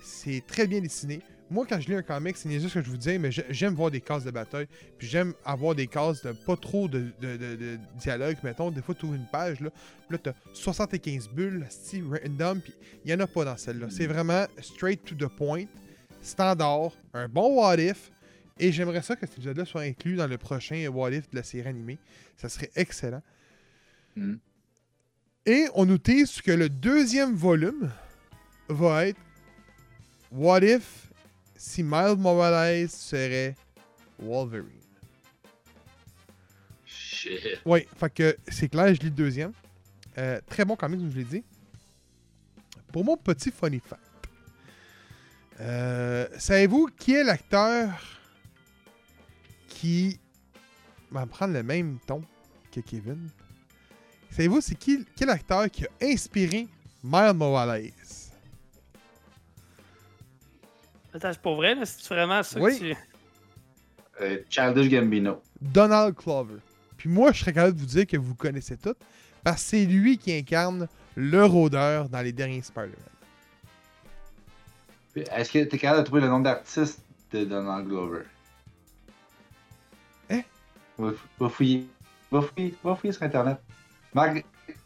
[0.02, 1.22] C'est très bien dessiné.
[1.54, 3.46] Moi, quand je lis un comic, c'est juste ce que je vous dis, mais j'ai-
[3.52, 4.68] j'aime voir des cases de bataille.
[4.98, 8.38] Puis j'aime avoir des cases de pas trop de, de, de- de dialogue.
[8.44, 12.60] Mettons, des fois, tu ouvres une page, là, puis là, t'as 75 bulles, style random,
[12.60, 12.74] puis
[13.06, 13.88] il y en a pas dans celle-là.
[13.92, 15.66] C'est vraiment straight to the point,
[16.24, 18.12] standard, un bon what if.
[18.60, 21.44] Et j'aimerais ça que cet épisode-là soit inclus dans le prochain what if de la
[21.44, 21.98] série animée.
[22.38, 23.22] Ça serait excellent.
[24.16, 24.36] Mm.
[25.46, 27.92] Et on nous tease que le deuxième volume
[28.70, 29.20] va être
[30.32, 31.10] What if
[31.64, 33.56] si Miles Morales serait
[34.20, 34.68] Wolverine?
[36.86, 37.62] Shit.
[37.66, 39.54] Oui, fait que c'est clair, je lis le deuxième.
[40.18, 41.44] Euh, très bon comic, comme je l'ai dit.
[42.92, 44.02] Pour mon petit funny fact,
[45.62, 47.90] euh, savez-vous qui est l'acteur
[49.70, 50.20] qui
[51.12, 52.22] va prendre le même ton
[52.74, 53.30] que Kevin?
[54.32, 56.68] Savez-vous c'est qui quel acteur qui a inspiré
[57.04, 57.94] Miles Morales?
[61.14, 61.86] Attends, c'est pour vrai, là?
[61.86, 62.80] C'est vraiment ça Oui.
[62.80, 62.98] que tu.
[64.22, 65.42] Euh, Childish Gambino.
[65.62, 66.58] Donald Clover.
[66.98, 68.96] Puis moi, je serais capable de vous dire que vous connaissez tout
[69.44, 72.98] Parce que c'est lui qui incarne le rôdeur dans les derniers Spider-Man.
[75.16, 77.00] Est-ce que tu es capable de trouver le nom d'artiste
[77.32, 78.24] de Donald Glover?
[80.32, 80.42] Hein?
[80.98, 81.88] Va, va fouiller.
[82.32, 83.58] Va fouiller, va fouiller sur Internet.
[84.14, 84.44] Marc,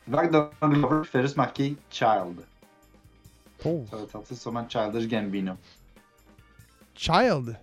[0.07, 2.41] Marc Donald Glover fait juste marquer Child.
[3.63, 3.85] Oh.
[3.89, 5.53] Ça va sortir sûrement Childish Gambino.
[6.97, 7.57] Child.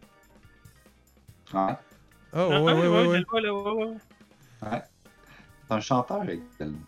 [1.53, 1.73] Ouais.
[2.33, 3.25] Oh, Ah, ouais, ah, ouais, ouais, ouais.
[3.41, 3.87] ouais, ouais.
[4.63, 4.83] Ouais.
[5.69, 6.79] C'est un chanteur également.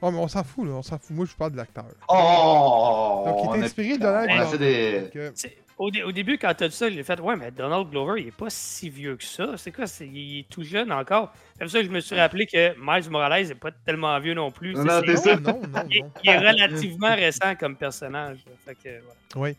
[0.00, 0.74] Oh, mais on s'en fout, là.
[0.74, 1.10] On s'en fout.
[1.10, 1.86] Moi, je parle de l'acteur.
[2.08, 3.24] Oh!
[3.26, 4.50] Donc, il est inspiré de Donald Glover.
[4.50, 5.00] fait des.
[5.02, 5.30] Donc, euh,
[5.78, 8.28] Au, dé- au début, quand t'as dit ça, j'ai fait Ouais, mais Donald Glover, il
[8.28, 9.56] est pas si vieux que ça.
[9.56, 11.32] C'est quoi c'est- Il est tout jeune encore.
[11.54, 14.34] C'est pour ça que je me suis rappelé que Miles Morales est pas tellement vieux
[14.34, 14.74] non plus.
[14.74, 15.36] Non, C'est- non, ça.
[15.36, 16.10] non, non, il, non.
[16.24, 18.38] il est relativement récent comme personnage.
[18.64, 19.00] Fait que,
[19.34, 19.54] voilà.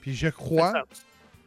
[0.00, 0.82] Puis je crois ça.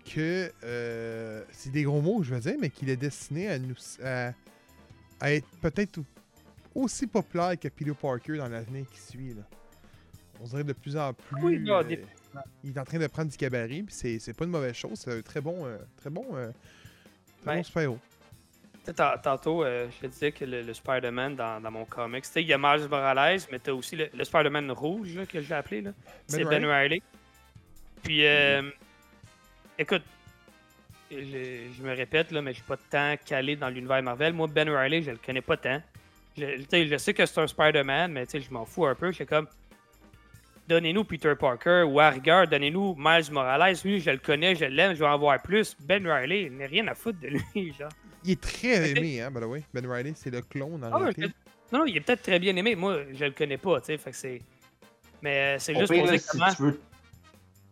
[0.04, 3.76] Que euh, c'est des gros mots, je veux dire, mais qu'il est destiné à nous
[4.04, 4.32] à,
[5.20, 6.00] à être peut-être
[6.76, 9.34] aussi populaire que Peter Parker dans l'avenir qui suit.
[9.34, 9.44] Là.
[10.42, 11.42] On dirait de plus en plus.
[11.42, 11.96] Oui, là, euh,
[12.64, 15.00] il est en train de prendre du cabaret, puis c'est, c'est pas une mauvaise chose.
[15.00, 16.52] C'est un très bon, euh, très bon, euh,
[17.44, 18.00] très bon super-héros.
[19.24, 21.88] Tantôt, je te disais que le, le Spider-Man dans, dans mon
[22.24, 25.26] sais, il y a Miles Morales, mais tu as aussi le, le Spider-Man rouge là,
[25.26, 25.82] que j'ai appelé.
[25.82, 25.94] là.
[26.28, 27.02] C'est Ben Riley.
[28.04, 28.70] Puis, euh,
[29.78, 30.04] écoute,
[31.12, 31.18] je,
[31.78, 34.34] je me répète, là, mais je suis pas tant calé dans l'univers Marvel.
[34.34, 35.82] Moi, Ben Riley, je le connais pas tant.
[36.38, 38.96] Je, sais, je sais que c'est un Spider-Man, mais tu sais, je m'en fous un
[38.96, 39.12] peu.
[39.12, 39.48] Je suis comme,
[40.68, 43.76] donnez-nous Peter Parker ou à rigueur, donnez-nous Miles Morales.
[43.84, 45.76] Lui, je le connais, je l'aime, je vais en voir plus.
[45.82, 47.90] Ben Riley, il n'a rien à foutre de lui, genre.
[48.26, 49.64] Il est très aimé, hein, by the way.
[49.74, 51.22] Ben Riley, c'est le clone en Ah, réalité.
[51.24, 51.28] je-
[51.78, 52.74] Non, non, il est peut-être très bien aimé.
[52.76, 53.98] Moi, je le connais pas, tu sais.
[53.98, 54.42] Fait que c'est.
[55.22, 56.54] Mais euh, c'est juste pour dire si comment.
[56.56, 56.80] tu veux,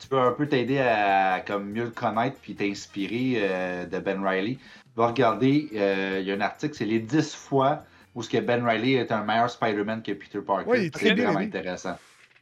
[0.02, 4.26] tu peux un peu t'aider à comme mieux le connaître puis t'inspirer euh, de Ben
[4.26, 4.58] Riley.
[4.96, 7.84] Va regarder, euh, il y a un article, c'est les 10 fois
[8.14, 10.90] où ce que Ben Riley est un meilleur Spider-Man que Peter Parker.
[10.96, 11.98] C'est vraiment intéressant.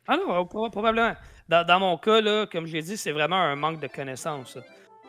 [0.07, 1.13] Ah non, proba- probablement.
[1.47, 4.57] Dans, dans mon cas, là, comme je l'ai dit, c'est vraiment un manque de connaissances.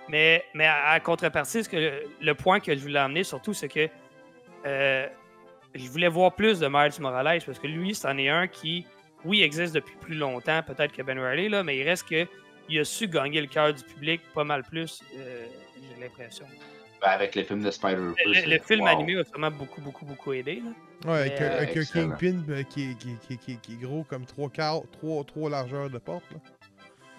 [0.08, 3.68] Mais, mais à, à contrepartie, ce que, le point que je voulais emmener surtout, c'est
[3.68, 3.88] que
[4.66, 5.06] euh,
[5.74, 8.86] je voulais voir plus de Miles Morales parce que lui, c'en est un qui,
[9.24, 12.26] oui, existe depuis plus longtemps, peut-être que Ben Riley, là, mais il reste que
[12.68, 15.46] il a su gagner le cœur du public pas mal plus, euh,
[15.96, 16.46] j'ai l'impression.
[17.02, 18.14] Ben, avec les films de Spider-Man.
[18.26, 20.62] Le, le film animé a vraiment beaucoup, beaucoup, beaucoup aidé.
[20.64, 21.10] Là.
[21.12, 21.84] Ouais, avec, euh, avec un.
[21.84, 25.48] Kingpin euh, qui, est- qui, qui, qui, qui est gros comme trois quarts, trois, trois
[25.48, 26.24] largeurs de porte.
[26.32, 26.38] Là.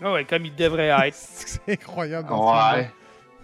[0.04, 1.16] Ah ouais, comme il devrait être.
[1.16, 2.30] C'est incroyable.
[2.30, 2.92] dans ce Ouais.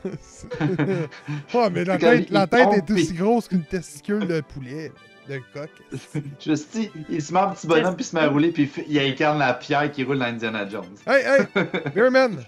[1.72, 4.92] mais la tête, la il tête est aussi grosse qu'une testicule de poulet,
[5.28, 5.70] de coq.
[6.40, 8.72] Je dis, il se met en petit bonhomme puis il se met à rouler puis
[8.88, 10.86] il, il incarne la pierre qui roule dans Indiana Jones.
[11.06, 11.66] Hey, hey!
[11.96, 12.44] Beerman!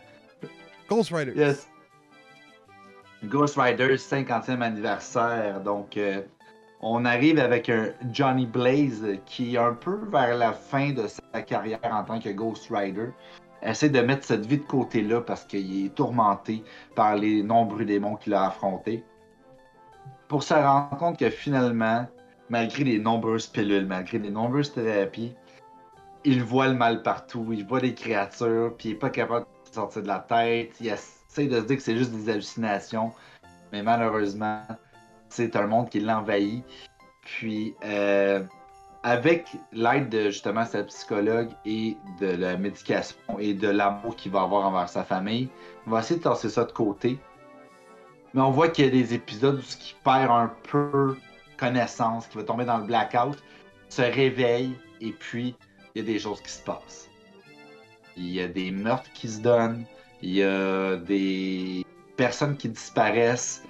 [0.90, 1.34] Ghost Rider.
[1.36, 1.68] Yes.
[3.26, 5.62] Ghost Rider 50e anniversaire.
[5.62, 6.22] Donc, euh,
[6.82, 11.80] on arrive avec un Johnny Blaze qui, un peu vers la fin de sa carrière
[11.84, 13.10] en tant que Ghost Rider,
[13.62, 16.64] essaie de mettre cette vie de côté-là parce qu'il est tourmenté
[16.96, 19.04] par les nombreux démons qu'il a affrontés.
[20.28, 22.08] Pour se rendre compte que finalement,
[22.50, 25.34] malgré les nombreuses pilules, malgré les nombreuses thérapies,
[26.26, 29.74] il voit le mal partout, il voit des créatures, puis il est pas capable de
[29.74, 30.72] sortir de la tête.
[30.82, 33.14] Il essaie de se dire que c'est juste des hallucinations,
[33.72, 34.64] mais malheureusement,
[35.30, 36.66] c'est un monde qui l'envahit.
[37.22, 38.42] Puis, euh,
[39.04, 44.42] avec l'aide de justement sa psychologue et de la médication et de l'amour qu'il va
[44.42, 45.48] avoir envers sa famille,
[45.88, 47.18] on va essayer de tasser ça de côté.
[48.34, 51.16] Mais on voit qu'il y a des épisodes où qui perd un peu
[51.60, 53.38] connaissance, qui va tomber dans le blackout,
[53.90, 55.56] se réveille et puis
[55.96, 57.10] il y a des choses qui se passent.
[58.16, 59.86] Il y a des meurtres qui se donnent,
[60.22, 61.86] il y a des
[62.18, 63.64] personnes qui disparaissent,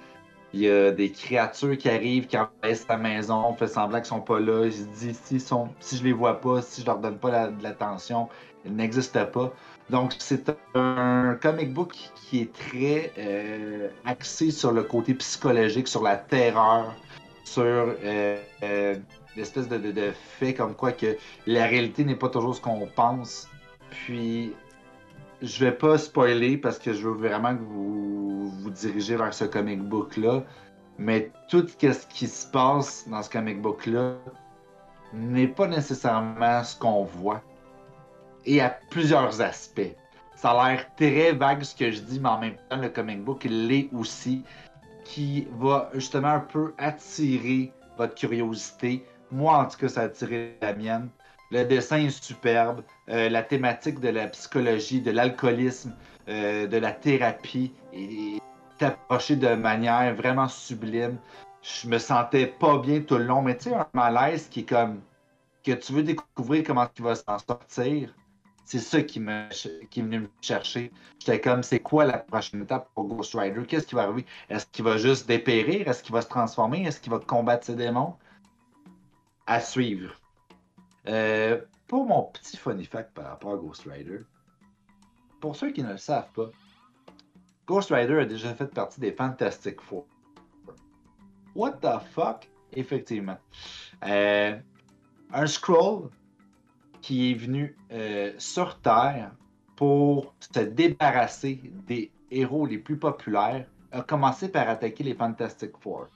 [0.52, 4.06] il y a des créatures qui arrivent, qui envahissent la maison, on fait semblant qu'ils
[4.06, 4.64] sont pas là.
[4.64, 7.48] Il se dit si, sont, si je les vois pas, si je leur donne pas
[7.48, 8.28] de l'attention,
[8.64, 9.52] ils n'existent pas.
[9.90, 16.02] Donc c'est un comic book qui est très euh, axé sur le côté psychologique, sur
[16.02, 16.94] la terreur,
[17.50, 18.94] sur euh, euh,
[19.36, 23.48] l'espèce de, fait comme quoi que la réalité n'est pas toujours ce qu'on pense.
[23.90, 24.52] Puis
[25.42, 29.44] je vais pas spoiler parce que je veux vraiment que vous vous dirigez vers ce
[29.44, 30.44] comic book là.
[30.98, 34.14] Mais tout ce qui se passe dans ce comic book là
[35.12, 37.42] n'est pas nécessairement ce qu'on voit.
[38.46, 39.96] Et à plusieurs aspects.
[40.36, 43.22] Ça a l'air très vague ce que je dis, mais en même temps, le comic
[43.22, 44.42] book l'est aussi,
[45.10, 49.04] qui va justement un peu attirer votre curiosité.
[49.32, 51.08] Moi, en tout cas, ça a attiré la mienne.
[51.50, 52.82] Le dessin est superbe.
[53.08, 55.92] Euh, la thématique de la psychologie, de l'alcoolisme,
[56.28, 58.40] euh, de la thérapie est
[58.80, 61.18] approchée de manière vraiment sublime.
[61.60, 64.68] Je me sentais pas bien tout le long, mais tu sais, un malaise qui est
[64.68, 65.00] comme
[65.64, 68.14] que tu veux découvrir comment il va s'en sortir,
[68.64, 69.48] c'est ça qui, me,
[69.86, 70.92] qui est venu me chercher.
[71.18, 73.64] J'étais comme, c'est quoi la prochaine étape pour Ghost Rider?
[73.66, 74.26] Qu'est-ce qui va arriver?
[74.48, 75.88] Est-ce qu'il va juste dépérir?
[75.88, 76.84] Est-ce qu'il va se transformer?
[76.84, 78.14] Est-ce qu'il va combattre ses démons?
[79.46, 80.14] À suivre.
[81.08, 84.20] Euh, pour mon petit funny fact par rapport à Ghost Rider,
[85.40, 86.50] pour ceux qui ne le savent pas,
[87.66, 90.06] Ghost Rider a déjà fait partie des Fantastic Four.
[91.54, 92.48] What the fuck?
[92.72, 93.38] Effectivement.
[94.06, 94.56] Euh,
[95.32, 96.10] un scroll
[97.02, 99.32] qui est venu euh, sur Terre
[99.76, 106.06] pour se débarrasser des héros les plus populaires a commencé par attaquer les Fantastic Four.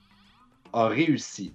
[0.73, 1.53] A réussi.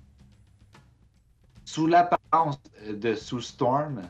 [1.65, 4.03] Sous l'apparence de Sue Storm,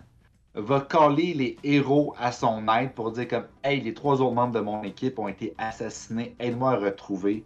[0.55, 4.55] va coller les héros à son aide pour dire comme Hey, les trois autres membres
[4.55, 7.45] de mon équipe ont été assassinés, aide-moi à retrouver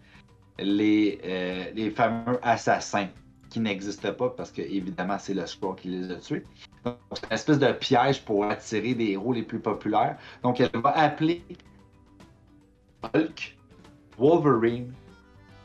[0.58, 3.08] les, euh, les fameux assassins
[3.50, 6.44] qui n'existent pas parce que évidemment c'est le sport qui les a tués.
[6.84, 10.16] C'est une espèce de piège pour attirer des héros les plus populaires.
[10.42, 11.44] Donc elle va appeler
[13.14, 13.56] Hulk,
[14.18, 14.92] Wolverine,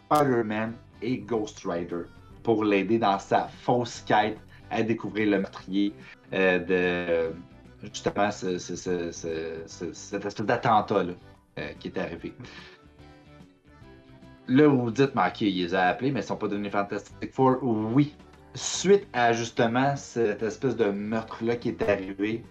[0.05, 2.03] Spider-Man et Ghost Rider
[2.43, 4.39] pour l'aider dans sa fausse quête
[4.72, 5.93] à découvrir le meurtrier
[6.34, 7.34] euh, de
[7.84, 11.05] justement ce, cette espèce d'attentat
[11.57, 12.34] euh, qui est arrivé.
[14.47, 17.32] Là, vous vous dites, mais ok, les a appelés, mais ils sont pas devenus Fantastic
[17.32, 17.59] Four.
[17.61, 18.15] Oui.
[18.56, 22.43] Suite à justement cette espèce de meurtre-là qui est arrivé,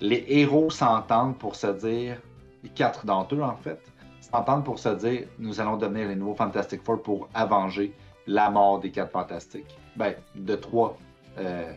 [0.00, 2.20] les héros s'entendent pour se dire,
[2.62, 3.80] les quatre d'entre eux en fait,
[4.20, 7.94] s'entendent pour se dire, nous allons devenir les nouveaux Fantastic Four pour avenger
[8.26, 9.78] la mort des quatre Fantastiques.
[9.96, 10.98] Ben, de trois
[11.38, 11.72] euh,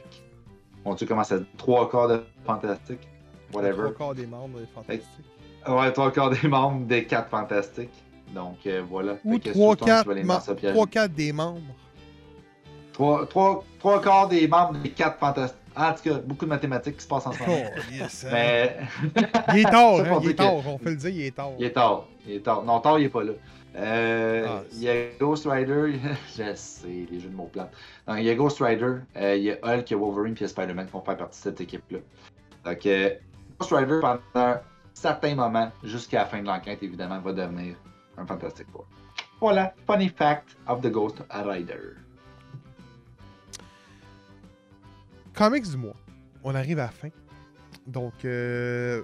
[0.86, 3.08] on dit comment ça Trois quarts de Fantastique.
[3.54, 3.94] Whatever.
[3.94, 5.26] Trois quarts des membres des Fantastiques.
[5.68, 8.04] Ouais, trois quarts des membres des quatre Fantastiques.
[8.34, 9.18] Donc euh, voilà.
[9.26, 10.04] Ou trois trois
[11.08, 11.62] des membres.
[12.98, 15.62] Trois, trois, trois quarts des membres des quatre Fantastiques.
[15.76, 17.64] Ah, en tout cas, beaucoup de mathématiques qui se passent en ce moment.
[17.64, 18.30] Oh, yes, hein.
[18.34, 18.78] Mais...
[19.54, 21.52] il est tard, hein, il est tard, on peut le dire, il est tard.
[21.60, 22.64] Il est tard, il est tard.
[22.64, 23.34] Non, tard, il est pas là.
[23.76, 26.00] Euh, ah, il y a Ghost Rider,
[26.36, 27.72] je sais, les jeux de mots plates.
[28.08, 30.34] Donc, il y a Ghost Rider, euh, il y a Hulk, il y a Wolverine,
[30.34, 32.00] puis il y a Spider-Man qui font faire partie de cette équipe-là.
[32.66, 33.12] Donc, euh,
[33.60, 34.60] Ghost Rider, pendant un
[34.96, 37.76] certain moment, jusqu'à la fin de l'enquête, évidemment, va devenir
[38.18, 38.88] un Fantastic Four.
[39.40, 42.07] Voilà, funny fact of the Ghost Rider.
[45.38, 45.96] Comics du mois.
[46.44, 47.10] On arrive à la fin.
[47.86, 49.04] Donc, The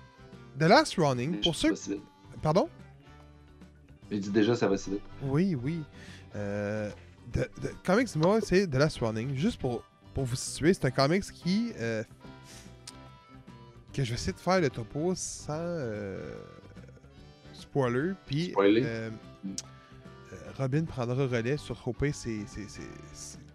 [0.59, 1.75] Last Running, pour ceux.
[2.41, 2.67] Pardon?
[4.09, 5.01] Il dit déjà, ça va si vite.
[5.21, 5.83] Oui, oui.
[6.35, 6.89] Euh,
[7.83, 9.35] comics moi, c'est The Last Running.
[9.35, 11.71] Juste pour, pour vous situer, c'est un comics qui.
[11.79, 12.03] Euh,
[13.93, 16.35] que je vais essayer de faire le topo sans euh,
[17.53, 18.13] spoiler.
[18.25, 18.53] Puis.
[18.57, 19.09] Euh,
[20.57, 22.45] Robin prendra relais sur Hope, c'est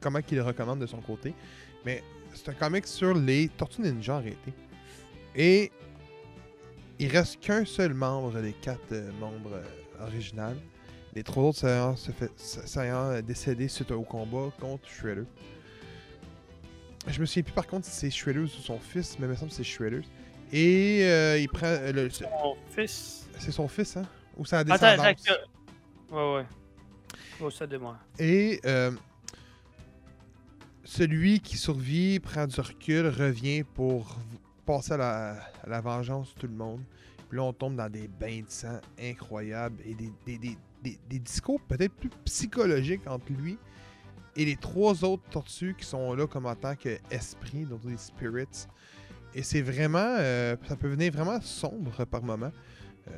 [0.00, 1.34] comment qu'il le recommande de son côté.
[1.84, 2.02] Mais
[2.38, 4.54] c'est un comics sur les Tortues Ninja arrêtées.
[5.34, 5.70] Et
[6.98, 9.60] il reste qu'un seul membre des quatre membres
[10.00, 10.56] original.
[11.14, 15.24] Les trois autres saillants, se fait, saillants décédés suite au combat contre Shredder.
[17.06, 19.34] Je me souviens plus par contre si c'est Shredder ou son fils, mais il me
[19.36, 20.02] semble que c'est Shredder.
[20.52, 21.66] Et euh, il prend.
[21.66, 23.28] Euh, le, son fils?
[23.38, 24.06] C'est son fils, hein?
[24.36, 25.06] Ou la descendance?
[25.06, 25.32] Attends,
[26.10, 26.46] Ouais, ouais.
[27.40, 27.98] Oh, ça de moi.
[28.18, 28.90] Et euh,
[30.88, 34.16] celui qui survit prend du recul, revient pour
[34.64, 35.36] passer à
[35.66, 36.80] la, vengeance de tout le monde.
[37.28, 42.08] Puis là, on tombe dans des bains de sang incroyables et des, discours peut-être plus
[42.24, 43.58] psychologiques entre lui
[44.34, 48.66] et les trois autres tortues qui sont là comme en tant qu'esprit, donc des spirits.
[49.34, 50.16] Et c'est vraiment.
[50.18, 52.52] Euh, ça peut venir vraiment sombre par moment.
[53.08, 53.10] Euh,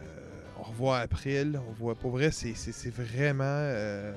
[0.58, 1.94] on revoit April, on voit.
[1.94, 3.44] Pour vrai, c'est vraiment.
[3.44, 4.12] Euh,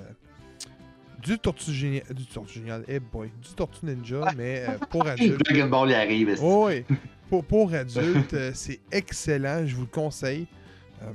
[1.23, 2.03] du Tortue Génial.
[2.13, 3.31] Du Tortue Génial, hey boy.
[3.41, 5.39] Du Tortue Ninja, mais pour adultes.
[5.45, 6.37] Dragon Ball y arrive.
[6.41, 6.83] Oh, oui
[7.41, 10.45] pour, adultes, euh, c'est excellent, je vous le conseille.
[11.01, 11.11] Euh,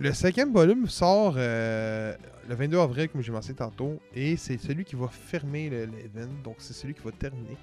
[0.00, 2.14] le cinquième volume sort euh,
[2.48, 6.56] le 22 avril, comme j'ai mentionné tantôt, et c'est celui qui va fermer l'event, donc
[6.58, 7.56] c'est celui qui va terminer.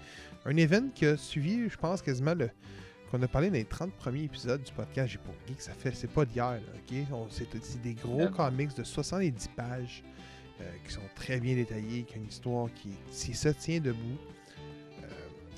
[0.46, 2.50] Un event qui a suivi, je pense, quasiment le,
[3.10, 5.62] qu'on a parlé dans les 30 premiers épisodes du podcast J'ai pour Geek.
[5.62, 7.30] Ça fait, c'est pas d'hier, ok?
[7.62, 10.04] C'est des gros comics de 70 pages
[10.86, 14.18] qui sont très bien détaillés, qui ont une histoire qui, ça tient debout,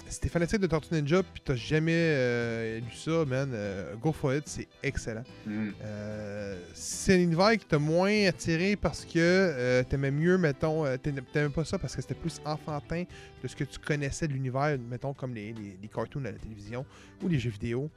[0.10, 4.12] si t'es fanatique de Tortue Ninja puis t'as jamais euh, lu ça, man, euh, go
[4.12, 5.24] for it, c'est excellent.
[5.46, 5.70] Mm.
[5.84, 11.66] Euh, c'est un univers qui t'a moins attiré parce que t'aimais mieux, mettons, t'aimais pas
[11.66, 13.04] ça parce que c'était plus enfantin
[13.44, 16.86] de ce que tu connaissais de l'univers, mettons, comme les, les, cartoons à la télévision
[17.22, 17.90] ou les jeux vidéo.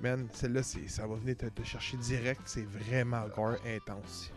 [0.00, 4.30] Man, celle-là, ça va venir te, chercher direct, c'est vraiment gore intense.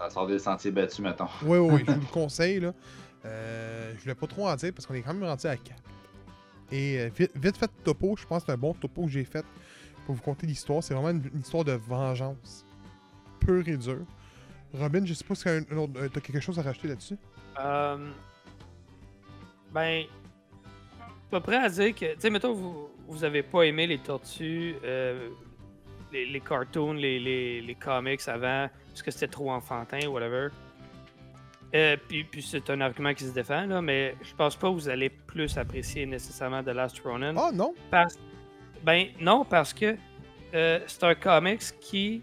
[0.00, 1.26] Ça sort des sentiers battus, mettons.
[1.42, 2.72] Oui, oui, oui, je vous le conseille, là.
[3.24, 5.76] je voulais pas trop en dire parce qu'on est quand même rendu à 4.
[6.72, 9.24] Et euh, vite, vite fait topo, je pense que c'est un bon topo que j'ai
[9.24, 9.44] fait
[10.06, 10.82] pour vous conter l'histoire.
[10.82, 12.64] C'est vraiment une, une histoire de vengeance.
[13.40, 14.06] Pure et dure.
[14.72, 16.88] Robin, je sais pas si t'as un- un autre- euh, t'as quelque chose à rajouter
[16.88, 17.16] là-dessus.
[17.58, 18.10] Euh,
[19.74, 20.04] ben,
[21.30, 24.76] pas prêt à dire que, tu sais, mettons, vous, vous avez pas aimé les tortues,
[24.84, 25.28] euh,
[26.12, 30.48] les, les cartoons, les, les, les comics avant, parce que c'était trop enfantin, whatever.
[31.74, 34.74] Euh, puis, puis c'est un argument qui se défend, là, mais je pense pas que
[34.74, 37.34] vous allez plus apprécier nécessairement The Last Ronin.
[37.36, 37.74] Ah non!
[37.90, 38.18] Parce-
[38.82, 39.96] Ben non, parce que
[40.54, 42.22] euh, c'est un comics qui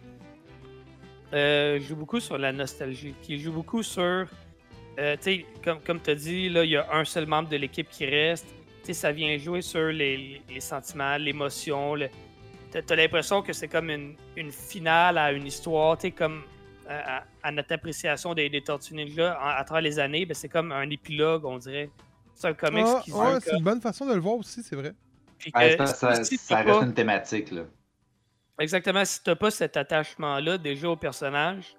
[1.34, 4.26] euh, joue beaucoup sur la nostalgie, qui joue beaucoup sur,
[4.99, 7.47] euh, tu sais, comme, comme tu as dit, là, il y a un seul membre
[7.49, 8.47] de l'équipe qui reste.
[8.82, 11.95] Tu sais, ça vient jouer sur les, les sentiments, l'émotion.
[11.95, 12.09] Le...
[12.72, 16.43] T'as as, l'impression que c'est comme une, une finale à une histoire, tu sais, comme
[16.90, 20.72] à, à notre appréciation des, des Tortues Ninja à travers les années, ben, c'est comme
[20.72, 21.90] un épilogue, on dirait.
[22.34, 24.76] C'est un comics Ah, qui joue c'est une bonne façon de le voir aussi, c'est
[24.76, 24.94] vrai.
[25.44, 27.64] que ça, ça, si ça t'as reste pas- une thématique, là.
[28.60, 31.76] Exactement, si t'as pas cet attachement-là déjà au personnage,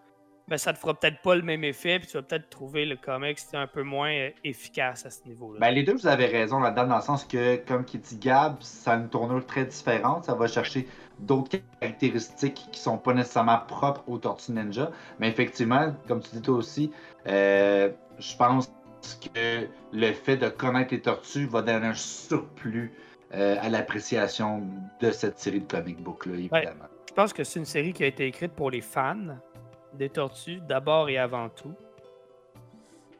[0.47, 2.97] ben ça te fera peut-être pas le même effet, puis tu vas peut-être trouver le
[2.97, 5.59] comics un peu moins euh, efficace à ce niveau-là.
[5.61, 8.63] Ben, les deux, vous avez raison là-dedans, dans le sens que, comme qui dit Gab,
[8.63, 10.25] ça a une tournure très différente.
[10.25, 10.89] Ça va chercher
[11.21, 14.91] d'autres caractéristiques qui sont pas nécessairement propres aux Tortues Ninja.
[15.19, 16.91] Mais effectivement, comme tu dis toi aussi,
[17.27, 18.73] euh, je pense
[19.35, 22.93] que le fait de connaître les tortues va donner un surplus
[23.35, 24.67] euh, à l'appréciation
[25.01, 26.87] de cette série de comic book-là, évidemment.
[27.09, 29.37] Je pense que c'est une série qui a été écrite pour les fans
[29.95, 31.75] des tortues, d'abord et avant tout.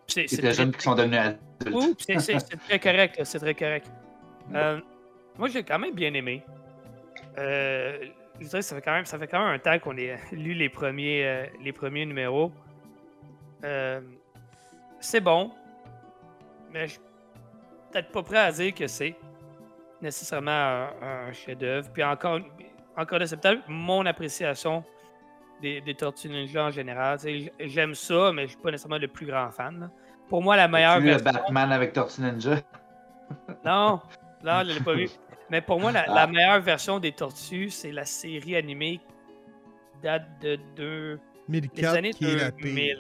[0.07, 1.41] C'est des jeunes qui sont devenus adultes.
[1.73, 3.91] Oui, très correct, c'est très correct.
[4.55, 4.81] Euh,
[5.37, 6.43] moi, j'ai quand même bien aimé.
[7.39, 7.99] Euh,
[8.41, 10.19] je dirais que ça fait quand même, ça fait quand même un temps qu'on ait
[10.33, 12.53] lu les premiers, euh, les premiers numéros.
[13.65, 14.01] Euh,
[15.01, 15.53] c'est bon,
[16.73, 17.01] mais je suis
[17.93, 19.17] peut-être pas prêt à dire que c'est
[20.01, 20.91] nécessairement un,
[21.29, 21.89] un chef-d'œuvre.
[21.93, 22.41] Puis encore,
[22.97, 24.85] encore de c'est peut-être mon appréciation
[25.61, 27.19] des, des Tortues Ninja en général.
[27.61, 29.81] J'aime ça, mais je suis pas nécessairement le plus grand fan.
[29.81, 29.91] là.
[30.29, 31.19] Pour moi, la meilleure Tu vu le.
[31.19, 32.57] Batman avec Tortue Ninja?
[33.65, 34.01] Non,
[34.45, 35.09] non, je l'ai pas vu.
[35.51, 36.27] Mais pour moi, la, la Ah.
[36.27, 41.19] meilleure version des Tortues, c'est la série animée qui date de deux,
[41.49, 42.51] les 1004 années qui est la.
[42.51, 42.99] 2000.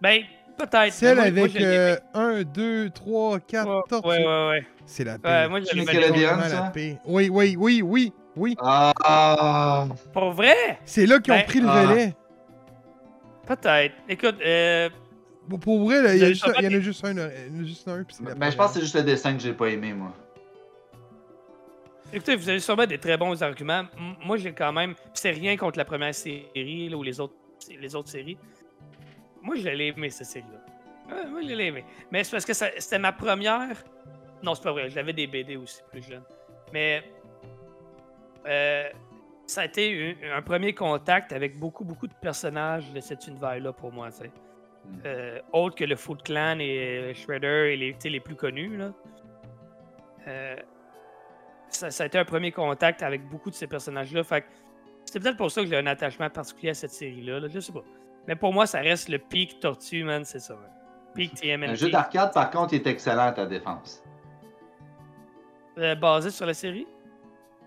[0.00, 0.22] Ben,
[0.58, 0.92] peut-être.
[0.92, 3.82] Celle moi- avec je l'ai 1, 2, 3, 4 aimé.
[3.88, 4.08] tortues.
[4.08, 4.66] Ouais, ouais, ouais.
[4.84, 5.30] C'est la pire.
[5.30, 6.72] Ouais, moi, je la la.
[7.06, 8.56] Oui, oui, oui, oui, oui.
[8.60, 9.86] Ah!
[10.12, 10.78] Pour vrai?
[10.84, 11.86] C'est là qu'ils ont Ben, pris le ah.
[11.88, 12.14] relais.
[13.46, 13.94] Peut-être.
[14.08, 14.90] Écoute, euh,
[15.48, 16.80] Pour, pour vrai, il y, en a juste un, il y en a
[17.62, 18.02] juste un.
[18.02, 20.12] puis la Ben, je pense que c'est juste le dessin que j'ai pas aimé, moi.
[22.12, 23.84] Écoutez, vous avez sûrement des très bons arguments.
[24.24, 24.94] Moi, j'ai quand même.
[25.14, 27.34] C'est rien contre la première série là, ou les autres,
[27.80, 28.38] les autres séries.
[29.42, 31.26] Moi, je l'ai aimé, cette série-là.
[31.28, 31.84] Moi, je l'ai aimé.
[32.10, 33.76] Mais c'est parce que c'était ma première.
[34.42, 34.90] Non, c'est pas vrai.
[34.90, 36.24] J'avais des BD aussi plus jeune.
[36.72, 37.02] Mais.
[38.46, 38.88] euh,
[39.46, 43.72] ça a été un, un premier contact avec beaucoup, beaucoup de personnages de cet univers-là
[43.72, 44.28] pour moi, tu sais.
[44.28, 44.98] Mm.
[45.06, 48.92] Euh, autres que le Foot Clan et euh, Shredder et les, les plus connus, là.
[50.26, 50.56] Euh,
[51.76, 54.24] ça, ça a été un premier contact avec beaucoup de ces personnages-là.
[54.24, 54.46] Fait que
[55.04, 57.40] c'est peut-être pour ça que j'ai un attachement particulier à cette série-là.
[57.40, 57.82] là, Je sais pas.
[58.26, 60.56] Mais pour moi, ça reste le pic Tortue, man, c'est ça.
[61.14, 61.68] Pic TMNT.
[61.70, 64.02] Un jeu d'arcade, par contre, il est excellent à ta défense.
[65.78, 66.86] Euh, basé sur la série?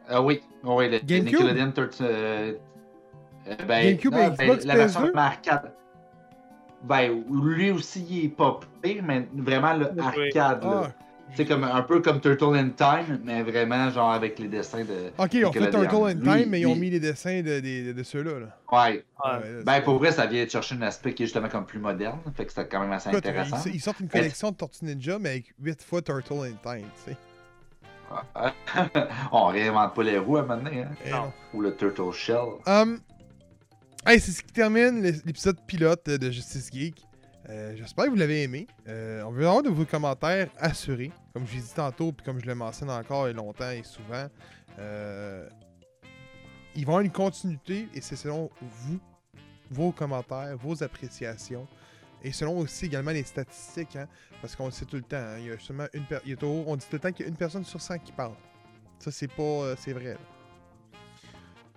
[0.08, 1.40] Ah oui, oui, le GameCube?
[1.40, 2.04] Nickelodeon Tortue.
[2.04, 2.54] euh,
[3.48, 5.18] euh, ben, GameCube non, ben, Xbox la version PS2?
[5.18, 5.74] arcade.
[6.84, 10.00] Ben, lui aussi, il est pas pire, mais vraiment le Oui.
[10.04, 10.82] arcade, là.
[10.86, 10.92] Ah,
[11.36, 15.12] C'est comme un peu comme Turtle in Time, mais vraiment genre avec les dessins de.
[15.18, 15.70] ok, ils ont fait.
[15.70, 18.40] Turtle in Lui, Time, mais ils ont mis les dessins de, de, de ceux-là.
[18.40, 18.58] Là.
[18.72, 18.80] Ouais.
[19.24, 19.32] Ouais.
[19.32, 21.66] Ouais, là, Ben pour vrai, ça vient de chercher un aspect qui est justement comme
[21.66, 22.20] plus moderne.
[22.36, 23.58] Fait que c'était quand même assez Écoute, intéressant.
[23.68, 26.88] ils, ils sortent une collection de Tortue Ninja, mais avec 8 fois Turtle in Time,
[27.06, 27.18] tu sais.
[29.32, 30.90] On réinvente pas les roues à un moment donné, hein?
[31.06, 31.32] Eh Non.
[31.54, 32.38] Ou le Turtle Shell.
[32.66, 33.00] Hum,
[34.06, 37.06] hey, c'est ce qui termine l'é- l'épisode pilote de Justice Geek.
[37.50, 38.68] Euh, J'espère que vous l'avez aimé.
[38.88, 41.12] Euh, on veut avoir de vos commentaires assurés.
[41.34, 44.28] Comme je l'ai dit tantôt, puis comme je le mentionne encore et longtemps et souvent.
[44.78, 45.50] Euh,
[46.76, 49.00] il va y avoir une continuité et c'est selon vous,
[49.72, 51.68] vos commentaires, vos appréciations.
[52.24, 54.08] Et selon aussi également les statistiques, hein,
[54.42, 56.34] parce qu'on le sait tout le temps, hein, il y a seulement une il y
[56.34, 58.34] a on dit tout le temps qu'il y a une personne sur 100 qui parle.
[59.00, 59.42] Ça, c'est pas.
[59.42, 60.18] euh, c'est vrai.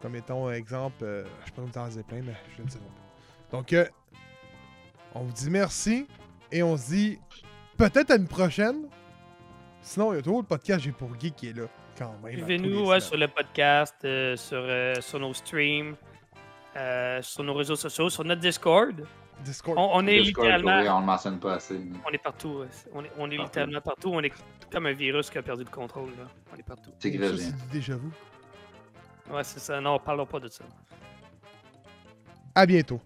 [0.02, 1.04] Comme mettons, exemple,
[1.46, 3.56] je peux vous en dire plein, mais je ne dirai pas.
[3.56, 3.72] Donc,
[5.14, 6.06] on vous dit merci
[6.50, 7.18] et on se dit
[7.76, 8.86] peut-être à une prochaine.
[9.80, 11.64] Sinon, il y a toujours le podcast J'ai pour Geek qui est là
[11.98, 12.34] quand même.
[12.36, 15.96] Suivez-nous ouais, sur le podcast, euh, sur, euh, sur nos streams,
[16.76, 19.04] euh, sur nos réseaux sociaux, sur notre Discord.
[19.44, 19.76] Discord.
[19.76, 20.82] On, on est Discord, littéralement.
[20.82, 21.76] oui, on le mentionne pas assez.
[21.78, 22.48] mais- On est partout.
[22.60, 22.66] ouais.
[22.94, 23.42] On est, on est Partout.
[23.48, 24.10] littéralement partout.
[24.12, 24.32] On est
[24.70, 26.10] comme un virus qui a perdu le contrôle.
[26.10, 26.28] Là.
[26.54, 26.90] On est partout.
[27.00, 27.36] C'est grave.
[27.36, 28.08] c'est du déjà vu.
[29.30, 29.80] Ouais, c'est ça.
[29.80, 30.64] Non, parlons pas de ça.
[32.54, 33.00] À bientôt.